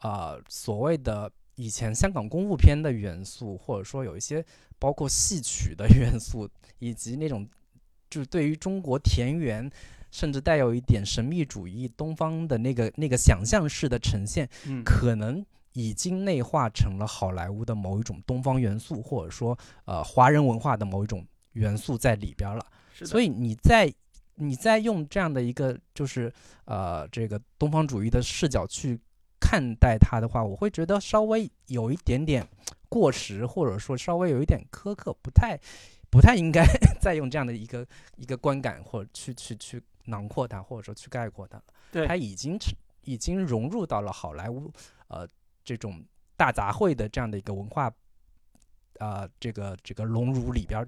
[0.00, 4.44] 呃所谓的以前香港功夫片的元素，或者说有一些
[4.78, 6.48] 包括戏曲的 元素，
[6.78, 7.48] 以及那种
[8.08, 9.70] 就是对于中国田园。
[10.12, 22.64] 甚至带有一点神秘主义、东方的那个那个想象式的呈现，嗯，可能已经内化成了好莱坞的某一种东方元素，或者说呃华人文化的某一种元素在里边了。
[22.92, 23.92] 所以你在
[24.34, 26.32] 你在用这样的一个就是
[26.64, 28.98] 呃这个东方主义的视角去
[29.38, 32.46] 看待它的话，我会觉得稍微有一点点
[32.88, 35.58] 过时，或者说稍微有一点苛刻，不太
[36.10, 36.64] 不太应该
[37.00, 41.64] 再用这样的一个一个观感或者去去去囊括它，或者说去概括它了。
[41.92, 44.70] 对它已经成已经融入到了好莱坞
[45.08, 45.26] 呃
[45.64, 46.04] 这种
[46.36, 47.86] 大杂烩的这样的一个文化
[48.98, 50.86] 啊、呃这个这个荣辱里边儿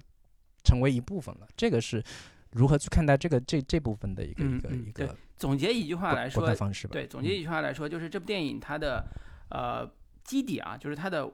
[0.63, 1.47] 成为一部分了。
[1.55, 2.03] 这个是
[2.51, 6.93] 如何去看待这个这这部分的一个、一个一个总结一句话来说，方式吧。
[6.93, 9.03] 对，总结一句话来说，就是这部电影它的
[9.49, 9.89] 呃
[10.23, 11.29] 基底啊，就是它的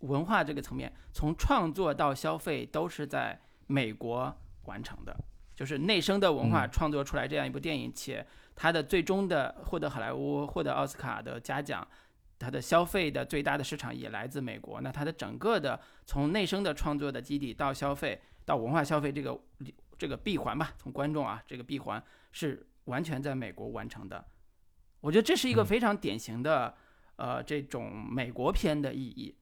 [0.00, 5.16] 文化这个层面，从创作到消费都是在美国完成的，
[5.54, 8.24] 就是内生的文化创作出来这样一部电影，且
[8.54, 11.86] 它的最终的获得好莱坞、获得奥斯卡的嘉奖，
[12.44, 14.80] 它的消费的最大的市场也来自美国。
[14.82, 19.40] 那它的整个的从内生的创作的基底到消费到文化消费这个
[19.98, 22.66] 这个闭环吧，从观众啊这个闭环是。
[22.84, 24.22] 完全在美国完成的，
[25.00, 26.76] 我觉得这是一个非常典型的，
[27.16, 29.34] 呃，这种美国片的意义，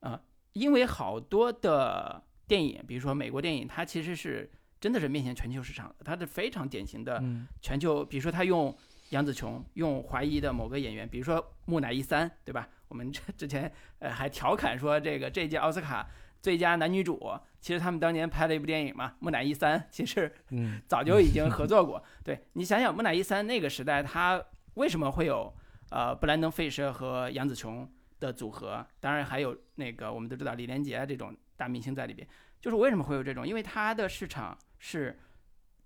[0.00, 0.20] 啊，
[0.52, 7.24] 因为好多的电影，比如说美国电影，它其实是真的是面向全球市场的，它是非常典型的
[7.62, 8.76] 全球，比如说它用
[9.12, 12.68] 杨紫琼，用怀疑的某个演员，比如说木乃伊三，对吧？
[12.88, 13.70] 我们之前
[14.00, 16.06] 呃还调侃说这个这届奥斯卡。
[16.40, 20.34] 最佳男女主，其实他们当年拍了一部电影嘛，《木乃伊三》，其实
[20.88, 22.02] 早就已经合作 过。
[22.24, 24.44] 对你想想，《木乃伊三》那个时代，他
[24.74, 25.54] 为什么会有
[25.90, 28.84] 呃布兰登·费舍和杨紫琼的组合？
[28.98, 32.26] 当然还有那个我们都知道李连杰这种大明星在里边。
[32.60, 33.46] 就是为什么会有这种？
[33.46, 35.16] 因为他的市场是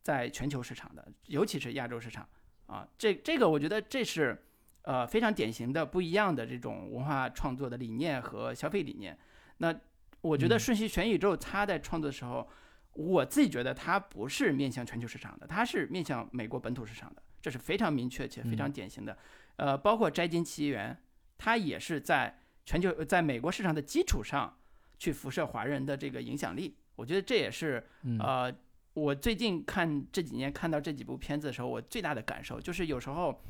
[0.00, 2.26] 在全球市场的，尤其是亚洲市场
[2.66, 2.86] 啊。
[2.98, 4.44] 这这个我觉得这是
[4.82, 9.18] 呃非常典型的不一样的这种文化创作的理念和消费理念。
[9.58, 9.74] 那。
[10.22, 12.48] 我觉得《瞬息全宇宙》它在创作的时候，
[12.94, 19.16] 我自己觉得它不是面向全球市场的，它是面向美国本土市场的，这是非常明确且非常典型的。
[19.54, 20.92] 呃，包括《摘金奇缘》，
[21.38, 24.58] 它也是在全球在美国市场的基础上
[24.98, 26.76] 去辐射华人的这个影响力。
[26.96, 27.86] 我觉得这也是
[28.18, 28.52] 呃，
[28.96, 33.40] 我最近看这几年看到这几部片子的时候，我最大的感受就是有时候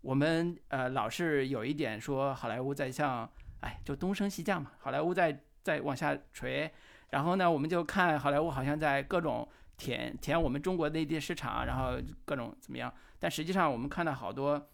[0.00, 5.40] 我们呃老是有一点说好莱坞在向哎就东升西降嘛，好莱坞在。
[5.64, 6.70] 在往下垂，
[7.08, 12.92] 然后呢，我们就看好莱坞好像在各种填填我们中国内地市场，然后各种怎么样？
[13.18, 14.68] 但实际上，我们看到好多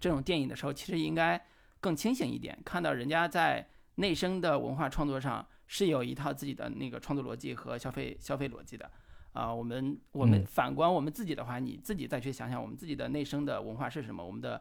[0.00, 1.40] 这种电影的时候，其实应该
[1.80, 8.90] 更清醒一点，看到人家在内生的文化创作上是有一套自己的那个创作逻辑和消费消费逻辑的。
[9.32, 14.60] 啊，我们我们反观我们自己的话，你自己再去想想我们自己的内生的文化是什么，我们的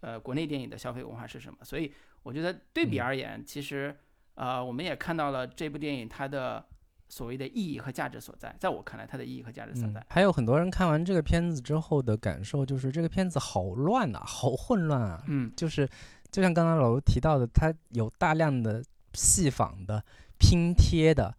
[0.00, 1.58] 呃国内电影的消费文化是什么？
[1.62, 3.96] 所以我觉得对比而言，其实。
[4.36, 6.66] 呃，我们也看到了这部电影它的
[7.08, 10.04] 所谓的意义和价值所在，在我看来，它的意义和价值所在。
[10.08, 15.22] 还有很多人看完这个片子之后的感受，就是这个片子好乱啊，好混乱啊。
[15.28, 15.88] 嗯，就是
[16.32, 20.04] 就像刚刚老卢提到的，它有大量的戏仿的、
[20.36, 21.32] 拼贴的，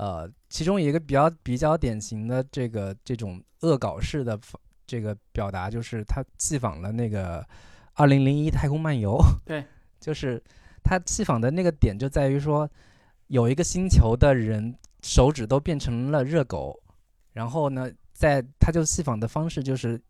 [0.00, 4.40] 呃，其中一个比较比较典型的这个这种恶搞式的
[4.86, 7.42] 这个表达，就是他戏仿了那个
[7.92, 9.64] 《二零零一太空漫游 》。对，
[10.00, 10.42] 就是。
[10.82, 12.68] 他戏仿的那个点就在于说，
[13.26, 16.80] 有一个星球的人手指都变成了热狗，
[17.34, 19.98] 然后呢，在他就戏仿的方式就是，《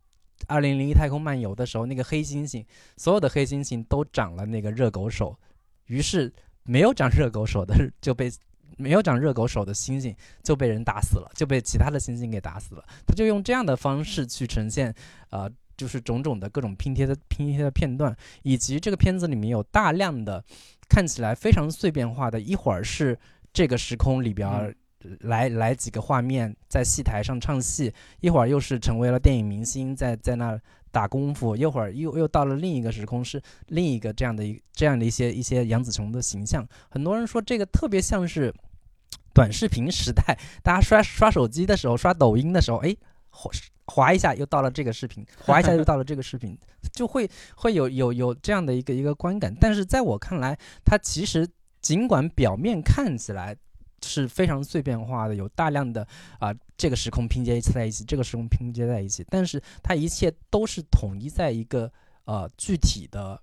[0.47, 2.65] 二零零一太空漫游》的时候，那个黑猩猩，
[2.97, 5.37] 所有的黑猩猩都长了那个热狗手，
[5.87, 8.31] 于是没有长热狗手的就被
[8.81, 12.85] 没有长热狗手的猩猩就被人打死了，就被其他的猩猩给打死了。
[13.07, 14.95] 他就用这样的方式去呈现，
[15.31, 15.51] 呃。
[15.77, 20.45] 就是种种的各种拼贴的拼贴的片段，以及这个片子里面有大量的
[20.91, 23.19] 看起来非常碎片化的，一会儿是
[23.51, 24.77] 这个时空里边
[25.21, 27.91] 来来几个画面在戏台上唱戏，
[28.21, 36.69] 一会儿又是成为了电影明星在在那打功夫，一会儿又又到了另一个时空是另一个这样的一这样的一些一些杨紫琼的形象。
[36.91, 38.53] 很多人说这个特别像是
[39.33, 42.97] 短视频时代，大家刷刷手机的时候，刷抖音的时候，哎。
[43.87, 46.57] 滑一下又到了这个视频，滑一下又到了这个视频，
[46.93, 49.53] 就会会有有有这样的一个一个观感。
[49.61, 51.49] 但是在我看来，它其实
[51.81, 53.57] 尽管表面看起来
[54.05, 56.07] 是非常碎片化的，有大量的
[56.39, 61.91] 啊这个时空拼接在一起，这个时空拼接在一起，但是它一切都是统一在一个
[62.27, 63.41] 呃具体的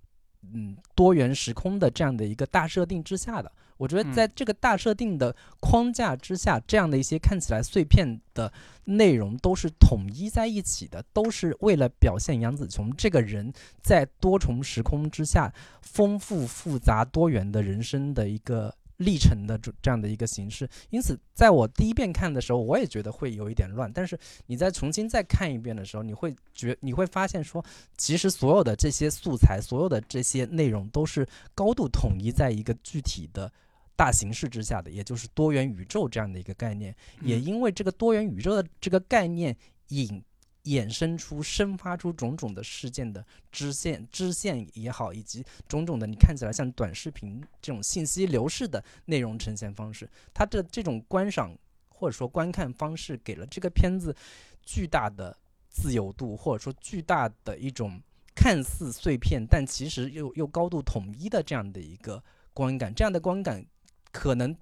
[0.53, 3.51] 嗯多元时空的这样的一个大设定之下的。
[3.77, 8.51] 我觉得在这个大设定的框架之下，这样的一些看起来碎片的
[8.85, 18.73] 内容都是统一在一起的，都是为了表现杨紫琼这个人在多重时空之下丰富复杂多元的人生的一个。
[18.97, 23.91] 历程的这这样的一个形式，因此在我第一遍看的时候，我也觉得会有一点乱。
[23.91, 27.63] 但是你再重新再看一遍的时候，你会觉你会发现说，
[27.97, 33.51] 其实所有的这些素材，所有的这些内容都是高度统一在一个具体的
[33.95, 36.95] 大形式之下的，也就是多元宇宙这样的一个概念。
[37.21, 39.55] 也因为这个多元宇宙的这个概念
[39.89, 40.23] 引。
[40.67, 51.57] 衍生出、生发出种种的事件的支线、支线也好，以及种种的你看起来像短视频这种信息流式的内容呈现方式，它的这种观赏
[51.89, 54.15] 或者说观看方式，给了这个片子
[54.63, 55.35] 巨大的
[55.69, 58.01] 自由度，或者说巨大的一种
[58.35, 62.93] 看似碎片，但其实又又高度统一的这样的一个观感。
[62.93, 63.65] 这样的观感
[64.11, 64.55] 可能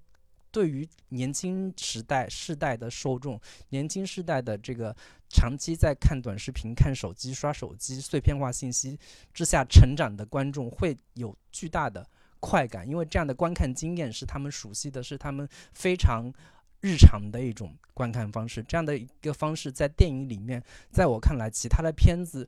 [0.55, 3.37] 对于年轻时代世代的受众，
[3.71, 4.95] 年轻世代的这个
[5.29, 8.97] 长期在看短视频、看手机、刷手机、碎片化信息
[9.33, 12.07] 之下成长的观众，会有巨大的
[12.39, 16.33] 快感，因为这样的观看经验是他们熟悉的，是他们非常。
[16.81, 22.47] 日常的一种观看方式，这样的一个方式在电影里面，在我看来，其他的片子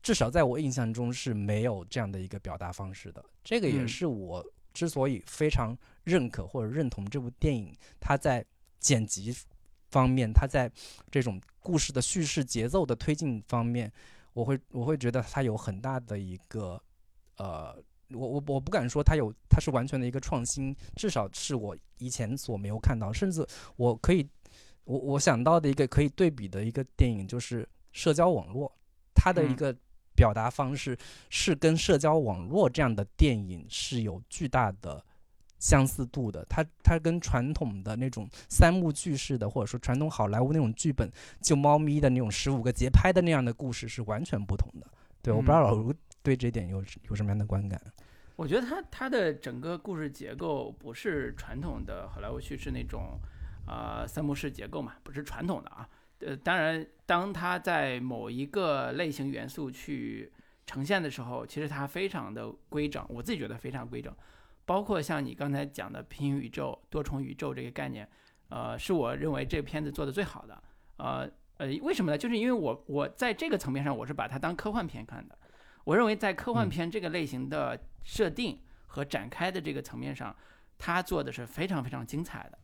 [0.00, 3.24] 至少在我印象中是没有这样的一个表达方式的。
[3.42, 4.46] 这个也是我
[4.78, 8.44] 之所以非常认可或者认同这部电影，它在
[8.78, 9.34] 剪辑
[9.90, 10.70] 方面，它在
[11.10, 13.92] 这种故事的叙事节奏的推进方面，
[14.34, 16.80] 我会我会觉得它有很大的一个
[17.38, 17.76] 呃。
[18.10, 24.26] 我我我不敢说它有，它是完全的一个创新，至少是我以前所没有看到，甚至我可以，
[24.84, 28.72] 我我想到的一个可以对比的一个电影就是社交网络，
[29.14, 29.76] 它的一个
[30.18, 30.98] 表达方式
[31.30, 35.04] 是跟社交网络这样的电影是有巨大的
[35.60, 41.08] 相似度的，它它跟传统的那种三幕剧式的，或者说传统好莱坞那种剧本
[41.40, 44.86] 救猫咪的那种十五个节拍的那样的故事是完全不同的。
[45.22, 45.94] 对，我不知道老卢。
[46.20, 47.80] 对这点有有什么样的观感？
[48.36, 53.18] 我觉得它它的整个故事结构不是传统的好莱坞叙事那种，
[53.66, 55.88] 呃，三幕式结构嘛，不是传统的啊。
[56.20, 60.32] 呃，当然，当它在某一个类型元素去
[60.66, 64.14] 呈现的时候，其实它非常的规整，我自己觉得非常规整。
[64.64, 68.06] 包括像你刚才讲的平行宇宙、多重宇宙这个概念，
[68.48, 70.62] 呃，是我认为这片子做的最好的。
[70.96, 72.18] 呃呃，为什么呢？
[72.18, 75.38] 就是因为我我在这个层面上，我是把它当科幻片看的。
[75.84, 80.36] 我认为在科幻片这个类型的设定和展开的这个层面上，
[80.76, 82.58] 它做的是非常非常精彩的。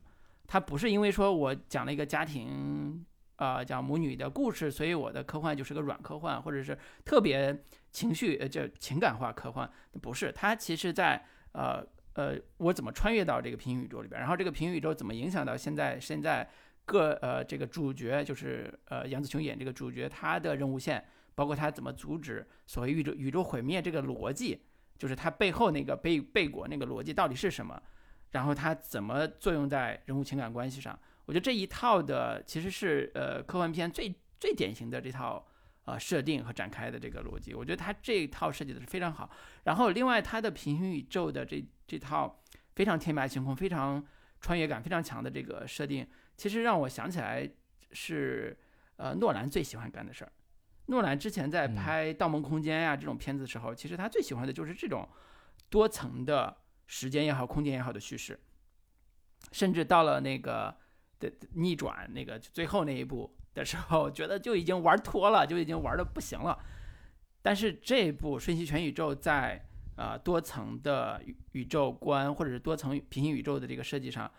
[0.45, 3.03] 它不是因为说我讲了一个家庭，
[3.37, 9.69] 呃，讲母女的故事，所以我的科幻就是个软科幻，或者是特别情绪呃，就情感化科幻。
[10.01, 16.49] 不是，它其实在呃呃，我怎么穿越到这个平行宇宙里边，然后这个平行宇宙怎么影响到现在现在
[16.85, 21.03] 各呃这个主角，就是呃杨紫琼演这个主角他的任务线。
[21.37, 24.57] 包括他怎么阻止所谓宇宙宇宙毁灭这个逻辑，
[24.97, 27.77] 就是他背后那个背背果那个逻辑到底是什么？
[28.31, 30.97] 然后他怎么作用在人物情感关系上？
[31.25, 35.45] 我觉得这一套的其实是呃科幻片最最典型的这套
[35.85, 37.53] 呃设定和展开的这个逻辑。
[37.53, 39.29] 我觉得它这一套设计的是非常好。
[39.63, 42.43] 然后另外它的平行宇宙的这这套
[42.75, 44.05] 非常天马行空、非常
[44.41, 46.07] 穿越感非常强的这个设定，
[46.37, 47.49] 其实让我想起来
[47.91, 48.57] 是
[48.97, 50.31] 呃诺兰最喜欢干的事儿。
[50.87, 55.07] 诺兰之前在拍《盗梦空间》呀这种片子的时候，其实他最喜欢的就是这种
[55.69, 58.39] 多层的时间也好、空间也好的叙事。
[59.51, 60.75] 甚至到了那个
[61.19, 66.57] 的逆转那个最后那一步的时候，觉得就已经玩脱了，就已经玩的不行了。
[67.41, 69.63] 但是这部《瞬息全宇宙》在
[69.97, 74.29] 呃多层的宇宙观或者是多层平行宇宙的这个设计上，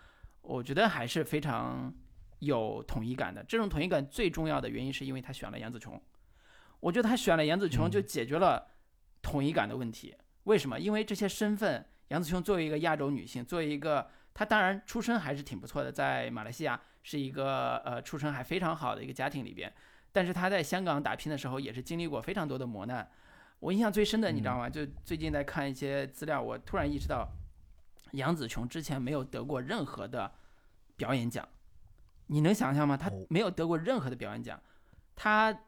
[0.42, 1.94] 我觉得还是非常
[2.40, 3.44] 有统一感的。
[3.44, 6.00] 这种统一感最重要的原因是因为他选了杨紫琼。
[6.80, 8.66] 我觉得他选了杨紫琼就解决了
[9.22, 10.14] 统一感的问题。
[10.44, 10.78] 为什么？
[10.78, 19.72] 因为这些身份，杨紫琼作为一个亚洲女性，作为一个她当然出身还是挺不错的，在马来西亚是一个呃出身还非常好的一个家庭里边。
[20.12, 23.10] 但是他在香港打拼的时候，也是经历过非常多的磨难。
[23.60, 24.68] 我印象最深的，你知道吗？
[24.68, 27.26] 就最近在看一些资料，我突然意识到，
[28.12, 30.30] 杨紫琼之前没有得过任何的
[30.98, 31.48] 表演奖。
[32.26, 32.94] 你能想象吗？
[32.94, 34.60] 她没有得过任何的表演奖，
[35.14, 35.58] 她。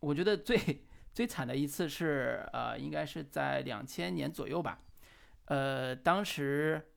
[0.00, 4.78] 我觉得最最惨的一次是，呃，应该是在两千年左右吧，
[5.46, 6.90] 呃，当时，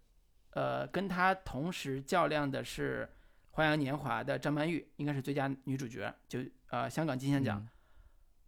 [0.52, 3.10] 呃，跟她同时较量的是
[3.52, 7.68] 《花样年华》的张曼玉，应该是最佳女主角，就呃香港金像奖，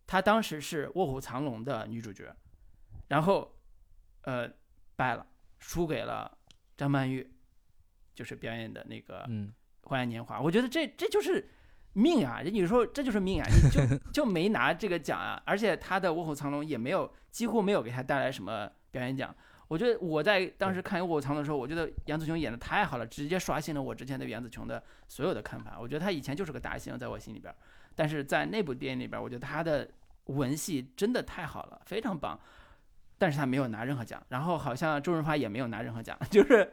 [0.07, 2.35] 她当时是《卧虎藏龙》的女主角，
[3.07, 3.55] 然后，
[4.21, 4.49] 呃，
[4.95, 5.25] 败了，
[5.59, 6.37] 输给了
[6.77, 7.31] 张曼玉，
[8.13, 9.25] 就是表演的那个
[9.83, 11.49] 《花样年华》，我觉得这这就是。
[11.93, 12.41] 命啊！
[12.41, 13.45] 有时候这就是命啊！
[13.49, 19.35] 你就 就没拿这个奖啊，而且他的《卧虎藏龙》也没有，几乎没有给他带来什么表演奖。
[19.71, 25.77] 我觉得我在当时看《卧虎藏龙》的时候，我觉得杨紫琼演的太好了，直接刷新了我之前对杨紫琼的所有的看法。
[25.79, 27.55] 我觉得她以前就是个大星，在我心里边，
[27.95, 29.89] 但是在那部电影里边，我觉得她的
[30.25, 32.37] 文戏真的太好了，非常棒。
[33.17, 36.69] 但是她没有拿任何奖，然后好像周润发也没有拿任何奖， 就是。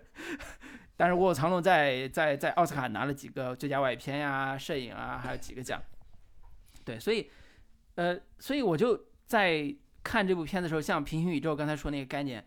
[0.97, 5.81] 但是《卧虎藏龙》在在在奥斯卡拿了几个最佳外片呀、摄影啊，还有几个奖。
[6.85, 7.31] 对，所以，
[7.95, 9.73] 呃，所以我就在
[10.03, 12.45] 看这部片子的时候，像平行宇宙刚才说那个概念，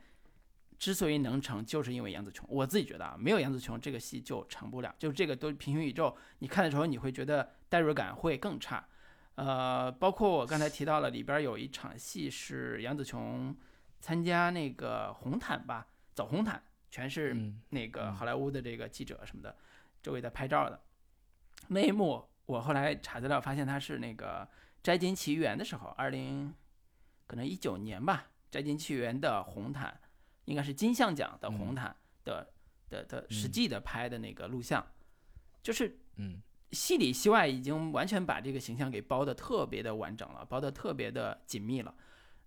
[0.82, 2.44] 之所以能成，就是因为杨紫琼。
[2.50, 4.92] 我自己觉得啊，没有杨紫琼，这个戏就成不了。
[4.98, 8.84] 就是这个都平行宇宙，你看的时候你会觉得代入感会更差。
[9.36, 13.56] 呃，包括我刚才提到了里边有一场戏是杨紫琼
[14.00, 16.60] 参加那个红毯吧，走红毯，
[16.90, 19.56] 全是嗯那个嗯好莱坞的这个记者什么的，
[20.02, 20.82] 周围在拍照的
[21.68, 24.44] 那一幕，我后来查资料发现他是那个
[24.82, 26.52] 《摘金奇缘》的时候，二零
[27.28, 30.00] 可能一九年吧，《摘金奇缘》的红毯
[30.46, 31.76] 应该是金像奖的红嗯。
[31.76, 32.48] 毯的、
[32.90, 34.86] 的的实嗯际的拍的那个录像，
[35.62, 36.42] 就是嗯。
[36.74, 41.94] 戏里戏外已经完全把这个形象给包得特别的完整了，包得特别的紧密了。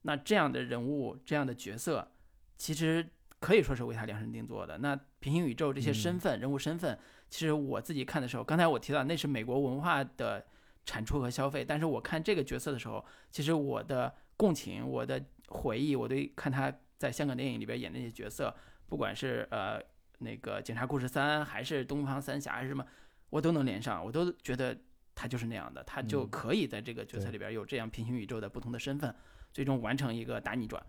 [0.01, 2.11] 那这样的人物，这样的角色，
[2.57, 3.07] 其实
[3.38, 4.78] 可以说是为他量身定做的。
[4.78, 10.42] 那平行宇宙这些身嗯份、人物身份，其实我自己看的时候，刚才我提到那是美国文化的
[10.86, 16.74] 产出和消费，但是我看这个角色的时候，其实我的共情、我的回忆，我对看他
[17.05, 18.55] 在香港电影里边演那些角色，
[18.88, 19.78] 不管是呃
[20.20, 22.82] 那个《警察故事三》，还是《东方三侠》，还是什么，
[23.28, 24.74] 我都能连上，我都觉得
[25.14, 29.14] 他就是那样的，他就嗯可以在这个角色里边有这样平行宇宙的不同的身份，
[29.52, 30.82] 最终完成一个大逆转。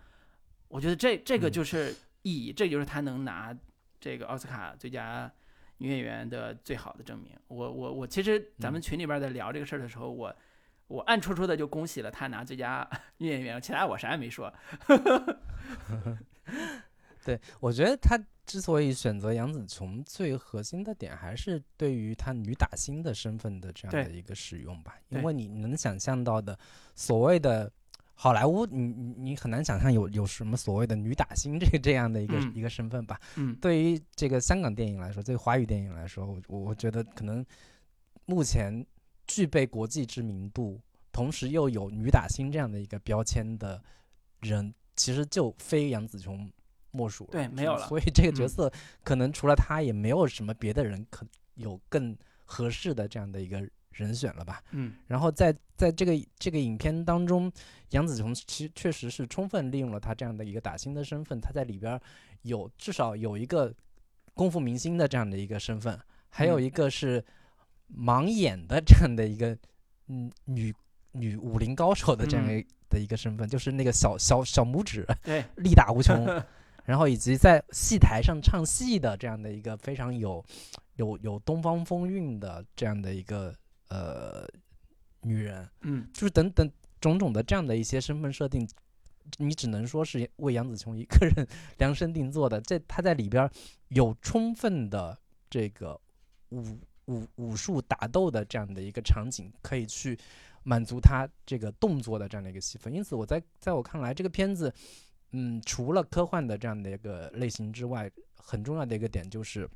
[0.69, 3.53] 我觉得这这个嗯就是意义，这就是他能拿
[3.99, 5.29] 这个奥斯卡最佳
[5.79, 7.37] 女演员的最好的证明。
[7.49, 10.33] 我我我，其实咱们嗯群里边在聊这个事儿的时候，我
[10.87, 14.53] 我暗戳戳的就恭喜了他拿最佳 女演员，其他我啥也没说。
[17.23, 24.95] 对，我觉得他之所以选择杨紫琼，最核心的点还是对于她女打星的身份的这样的一个使用吧。
[25.09, 26.55] 因为你能想象到的
[26.93, 27.71] 所谓的
[28.13, 33.19] 好莱坞，你你你很难想象有有什么所谓的女打星这这样的一个、嗯一个身份吧。
[33.37, 37.43] 嗯对于这个香港电影来说，对于华语电影来说，我我我觉得可能
[38.27, 38.85] 目前
[39.27, 43.83] 具备国际知名度，同时又有女打星这样的一个标签的
[44.41, 46.51] 人，其实就非杨紫琼
[46.91, 47.31] 莫属了。
[47.31, 48.71] 对没有了所以这个角嗯色
[49.03, 54.63] 可能除了她，也没有什么别的人可有更合适的这样的一个人选了吧。
[54.71, 57.51] 嗯然后在在这个这个影片当中，
[57.91, 62.01] 杨紫琼其实确实是充分利用了她这样的一个打星的身份，她在里边儿
[62.43, 63.73] 有至少有一个
[64.33, 65.99] 功夫明星的这样的一个身份，
[66.29, 67.23] 还有嗯一个是
[67.93, 69.57] 盲眼的这样的一个
[70.07, 70.73] 嗯女
[71.11, 76.25] 女武林高手的这样嗯一的一个身份，就是那个小小小拇指对， 力大无穷，
[76.85, 80.43] 然后以及在戏台上唱戏的这样的一个非常有
[80.95, 83.53] 有有东方风韵的这样的一个
[83.89, 84.47] 呃
[85.21, 86.71] 女人，嗯就是等等
[87.01, 88.67] 种种的这样的一些身份设定，
[89.37, 91.47] 你只能说是为杨紫琼一个人
[91.79, 92.61] 量身定做的。
[92.61, 93.51] 这她在里边儿
[93.89, 95.17] 有充分的
[95.49, 95.99] 这个
[96.49, 96.63] 武
[97.07, 100.17] 武武术打斗的这样的一个场景，可以去
[100.63, 102.93] 满足他这个动作的这样的一个戏份。
[102.93, 104.73] 因此，我在在我看来，这个片子，
[105.31, 109.69] 嗯，除了科幻的这样的一个类型之外，很重要的一个点就是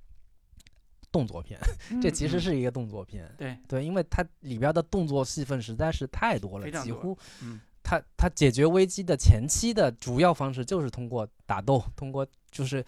[1.12, 1.60] 动作片。
[2.02, 3.32] 这嗯其实嗯是一个动作片。
[3.38, 12.84] 对，对，因为它里边的动作戏份实在是太多了，多几乎嗯它它解决危机的前期的主要方式就是通过打斗，通过就是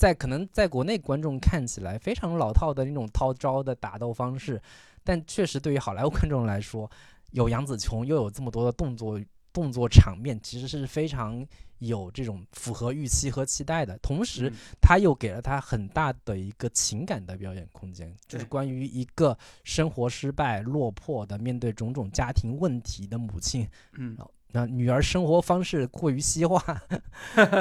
[0.00, 4.58] 在可能在国内观众看起来非常老套的那种套招的打斗方式，
[5.04, 6.90] 但确实对于好莱坞观众来说，
[7.32, 9.20] 有杨紫琼又有这么多的动作
[9.52, 11.46] 动作场面，其实是非常
[11.80, 13.98] 有这种符合预期和期待的。
[13.98, 14.56] 同时，嗯。
[14.80, 24.16] 他又给了他很大的一个情感的表演空间，就是关于一个生活失败、落魄的、面对种种家庭问题的母亲，嗯
[24.52, 26.62] 那女儿生活方式过于西化，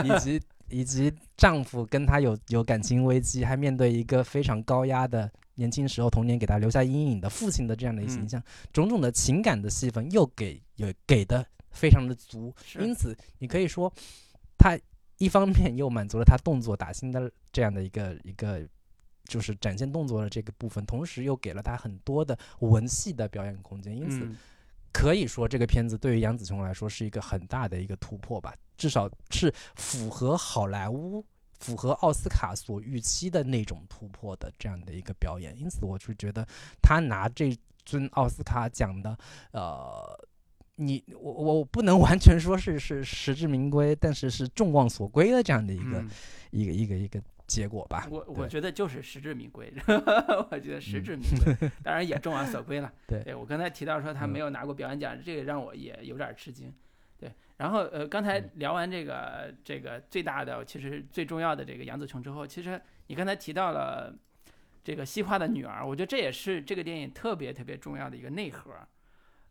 [0.04, 8.30] 以及 以及丈夫跟她有有感情危机，还面对一个非常高压的年轻时候童年给她留下阴影的父亲的这样的一个形嗯。
[8.30, 13.92] 象，种种的情感的戏份又给有给的非常的足，因此你可以说，
[14.58, 14.78] 他
[15.18, 18.68] 一方面又满足了他动作打星的这样的一个一个。
[19.26, 24.36] 就是展现动作的这个部分，同时又给了他很多的文戏的表演空间，因此嗯
[24.92, 31.26] 可以说这个片子对于杨紫琼来说是一个很大的一个突破吧，至少是符合好莱坞、
[31.60, 35.58] 符合奥斯卡所预期的那种突破的这样的一个表演。
[35.58, 36.48] 因此，我就觉得
[36.82, 39.18] 他拿这尊奥斯卡奖的，
[39.52, 40.28] 呃，
[40.76, 46.10] 你我我不能完全说是是实至名归，但是是众望所归的这样的一个、嗯
[46.52, 48.08] 一个一个一个结果吧。
[48.10, 49.74] 我我觉得就是实至名归，
[50.52, 52.93] 我觉得实嗯至名归， 当然也众望所归了。
[53.08, 56.72] 对我刚才提到说他嗯没有拿过表演奖，这个让我也有点吃惊。
[57.18, 64.16] 对，然后呃，刚才嗯聊完这个这个最大的，其实最重要的这个杨紫琼之后，其实你刚才提到了
[64.84, 68.72] 这个西化的女儿，我觉得这也是这个电影特别特别重要的一个内核。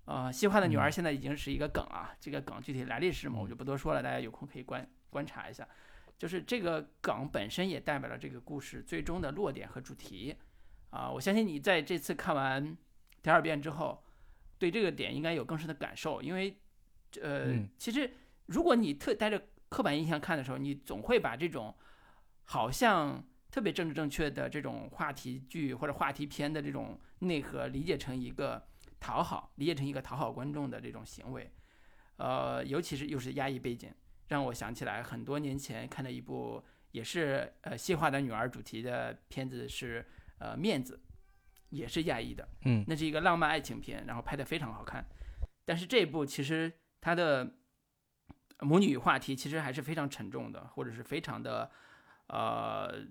[0.07, 5.69] 呃，西化的女儿嗯现在已经是一个梗啊，这个梗具体来历是什么，我就不多说了，大家有空可以观观察一下。
[6.19, 10.37] 就是这个梗本身也代表了这个故事最终的落点和主题。
[10.91, 12.77] 啊、我相信你在这次看完
[13.23, 14.03] 第二遍之后，
[14.59, 16.59] 对这个点应该有更深的感受，因为
[17.23, 17.69] 呃，嗯。
[17.79, 18.11] 其实
[18.47, 21.75] 如果你特带着刻板印象看的时候，你总会把这种
[22.45, 28.67] 好像特别政治正确的这种话题剧或者话题片的这种内核理解成一个
[28.99, 31.53] 讨好，理解成一个讨好观众的这种行为。
[32.17, 33.93] 呃，尤其是又是压抑背景，
[34.29, 40.07] 让我想起来很多年前看的一部也是呃西化的女儿主题的片子是
[40.39, 41.01] 呃面子，
[41.71, 45.05] 也是亚裔的，嗯那是一个浪漫爱情片，然后拍的非常好看。
[45.65, 47.57] 但是这部其实它的
[48.61, 51.71] 母女话题其实还是非常沉重的，或者是非常的
[52.29, 53.05] 呃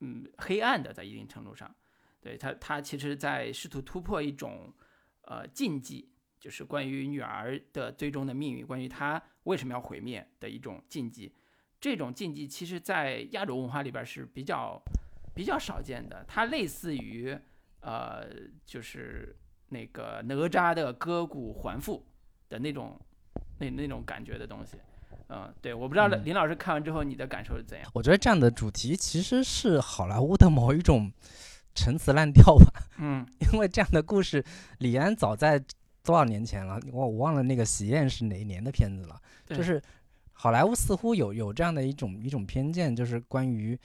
[0.00, 1.74] 嗯黑暗的，在一定程度上，
[2.20, 4.72] 对它它其实在试图突破一种
[5.22, 11.32] 呃禁忌，就是关于女儿的最终的命运，关于她为什么要毁灭的一种禁忌。
[11.80, 14.80] 这种禁忌其实，在亚洲文化里边是比较
[15.34, 17.36] 比较少见的，它类似于
[17.80, 18.26] 呃，
[18.64, 19.36] 就是
[19.68, 22.06] 那个哪吒的割骨还父
[22.48, 22.98] 的那种
[23.58, 24.78] 那那种感觉的东西。
[25.28, 27.90] 嗯，对，我不知道嗯林老师看完之后你的感受是怎样？
[27.94, 31.12] 我觉得这样的主题其实是好莱坞的某一种
[31.74, 32.66] 陈词滥调吧，
[32.98, 34.44] 嗯 因为这样的故事，
[34.78, 35.62] 李安早在
[36.04, 39.82] 多少年前了，我我忘了那个《喜宴》是哪一年的片子了，就是
[40.32, 43.76] 好莱坞似乎有有这样的一种一种偏见，就是关于。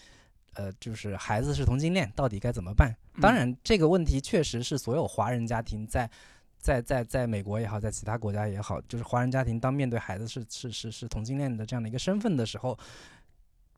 [0.55, 2.93] 呃，就是孩子是同性恋，到底该怎么办？
[3.22, 6.09] 当嗯然，这个问题确实是所有华人家庭在
[6.57, 12.78] 在在在美国也好，在其他国家也好，就是华人家庭当面对孩子是是是是同性恋的这样的一个身份的时候，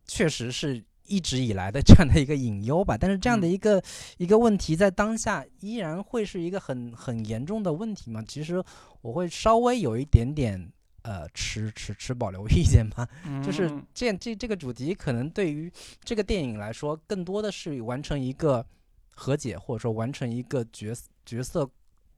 [0.05, 0.81] 确实是
[1.11, 2.97] 一直以来的这样的一个隐忧吧。
[2.97, 3.83] 但是这样的嗯一个、
[4.17, 8.23] 一个问题在当下依然会是一个很很严重的问题吗？
[8.27, 8.63] 其实
[9.01, 13.05] 我会稍微有一点点呃持持持保留意见吧。
[13.43, 15.69] 就是嗯这这这个主题可能对于
[16.03, 18.65] 这个电影来说，更多的是完成一个
[19.13, 20.95] 和解，或者说完成一个角
[21.25, 21.69] 角色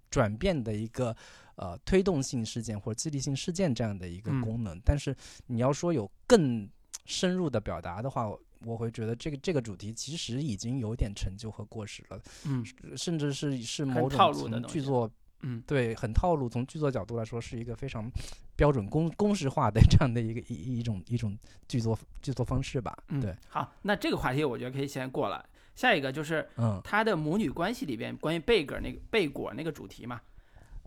[0.10, 1.16] 转变的一个
[1.56, 4.80] 呃推动性事件或者激励性事件这样的一个嗯功能。
[4.86, 5.16] 但是
[5.48, 6.70] 你要说有更
[7.06, 8.30] 深入的表达的话，
[8.66, 12.64] 我我会觉得这个这个主题其实已经有点陈旧和过时了，嗯
[12.98, 15.10] 甚至是是某种从路的剧作
[15.42, 16.48] 嗯对，很套路。
[16.48, 18.10] 从剧作角度来说，是一个非常
[18.56, 21.38] 标准公公式化的 这样的一个一一种一种
[21.68, 22.98] 剧作剧作方式吧。
[23.10, 25.46] 嗯对，好，那这个话题我觉得可以先过了。
[25.76, 30.22] 下一个就是嗯他的母女关系里边关于贝格那个贝果那个主题嘛，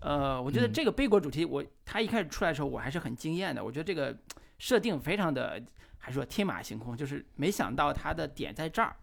[0.01, 4.17] 呃，我觉得嗯这个贝果主题我，他一开始出来的时候我还是很惊艳的，我觉得这个
[4.59, 5.61] 设定非常的，
[6.07, 8.95] 还说天马行空，就是没想到他的点在这儿，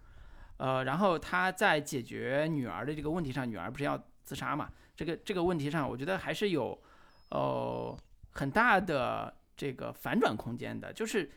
[0.55, 6.81] 呃，然后他在解决女儿的这个问题上，女儿不是要自杀嘛，这个这个问题上，我觉得还是有，
[7.29, 7.93] 呃，
[8.31, 11.29] 很大的这个反转空间的，就是，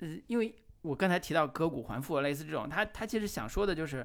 [0.00, 0.52] 呃，因为
[0.82, 4.04] 我刚才提到割骨还父，类似这种，他他其实想说的就是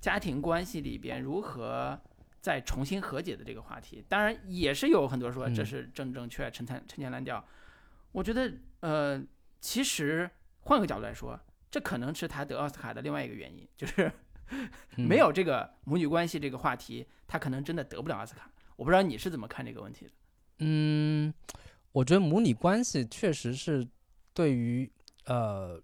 [0.00, 2.00] 家庭关系里边如何
[2.40, 4.04] 再重新和解的这个话题。
[4.08, 7.44] 当然，也是有很多说这嗯是正正确、陈陈陈年滥调。
[8.12, 9.20] 我觉得，呃，
[9.60, 10.30] 其实
[10.60, 11.38] 换个角度来说，
[11.70, 14.10] 这可能是他得奥斯卡的另外一个原因，就是
[14.96, 18.50] 嗯没有这个母女关系这个话题，他可能真的得不了奥斯卡。
[18.76, 20.12] 我不知道你是怎么看这个问题的。
[20.60, 21.32] 嗯，
[21.92, 23.86] 我觉得母女关系确实是
[24.32, 24.90] 对于
[25.26, 25.80] 呃，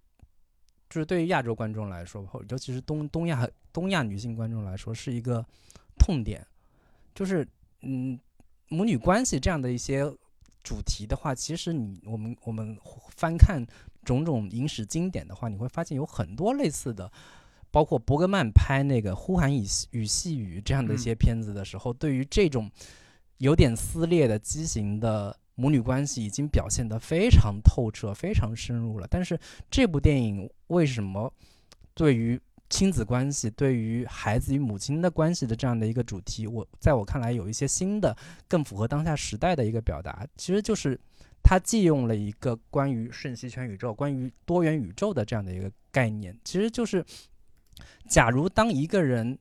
[0.89, 5.45] 就是对于亚洲观众来说，或尤其是东东亚东亚女性观众来说，是一个
[5.99, 6.47] 痛点。
[7.15, 7.47] 就是
[7.83, 8.19] 嗯，
[8.69, 10.05] 母女关系这样的一些
[10.65, 12.77] 主题的话，其实你我们我们
[13.11, 13.65] 翻看
[14.03, 17.13] 种种影史经典的话，你会发现有很多类似的。
[17.71, 22.71] 包括伯格曼拍那个《呼喊与与细雨》这样的一嗯些片子的时候，对于这种
[23.39, 29.09] 有点撕裂的畸形的母女关系已经表现得非常透彻、非常深入了。
[29.11, 29.37] 但是
[29.69, 31.33] 这部电影为什么
[31.95, 32.41] 对于
[32.71, 38.17] 亲子关系、对于孩子与母亲的关系的这样的一个主题，我在我看来有一些新的、
[38.49, 40.99] 更符合当下时代的一个表达，其实就是
[41.43, 47.05] 它借用了一个关于瞬息全宇宙、关于多元宇宙的这样的一个概念，其实就是，
[48.09, 49.39] 假如当一个人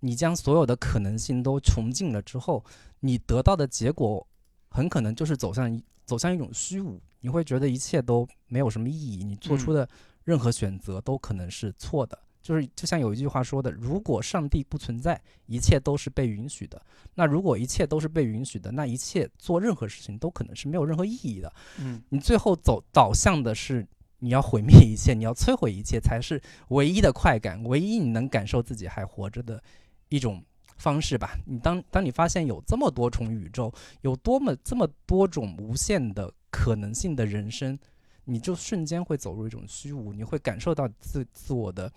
[0.00, 2.64] 你将所有的可能性都穷尽了之后，
[3.00, 4.26] 你得到的结果
[4.70, 9.88] 很可能就是走向一走向一种虚无，你会觉得一切都没有什么意义，你做出嗯的
[10.24, 12.18] 任何选择都可能是错的。
[12.42, 16.80] 就是就像有一句话说的，如果上帝不存在，一切都是被允许的。
[17.14, 21.52] 那如果一切都是被允许的，那一切做任何事情都可能是没有任何意义的。
[21.78, 23.86] 嗯你最后走导向的是
[24.18, 29.62] 你要毁灭一切，你要摧毁一切，才是唯一的快感，唯一你能感受自己还活着的
[30.08, 30.42] 一种
[30.76, 31.36] 方式吧。
[31.44, 37.78] 你当当你发现有这么多重宇宙，有多么这么多种无限的可能性的人生，
[38.24, 41.92] 你就瞬间会走入一种虚无，你会感受到自自我的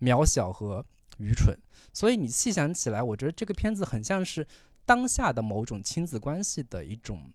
[0.00, 0.84] 渺小和
[1.18, 1.56] 愚蠢。
[1.92, 4.46] 所以你细想起来，我觉得这个片子很像是。
[4.86, 7.30] 当下的某种亲子关系的一种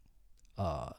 [0.55, 0.93] 呃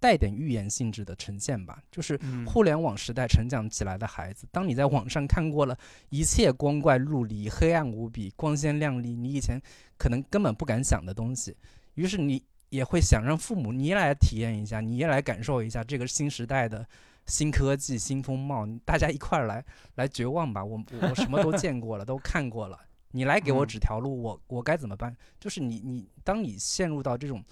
[0.00, 5.76] 带点预言性质的呈现吧，就是嗯互联网时代成长起来的孩子，当你在网上看过了
[6.08, 9.60] 一切光怪陆离、黑暗无比、光鲜亮丽，你以前
[9.98, 11.54] 可能根本不敢想的东西，
[11.92, 16.86] 于是你也会想让父母你也来体验一下，你也来感受一下这个新时代的
[17.26, 19.64] 新科技、新风貌，大家一块儿来
[19.94, 20.64] 来绝望吧。
[20.64, 22.78] 我我什么都见过了，都看过了，
[23.12, 25.16] 你来给我嗯指条路，我我该怎么办？
[25.40, 27.42] 就是你你当你陷入到这种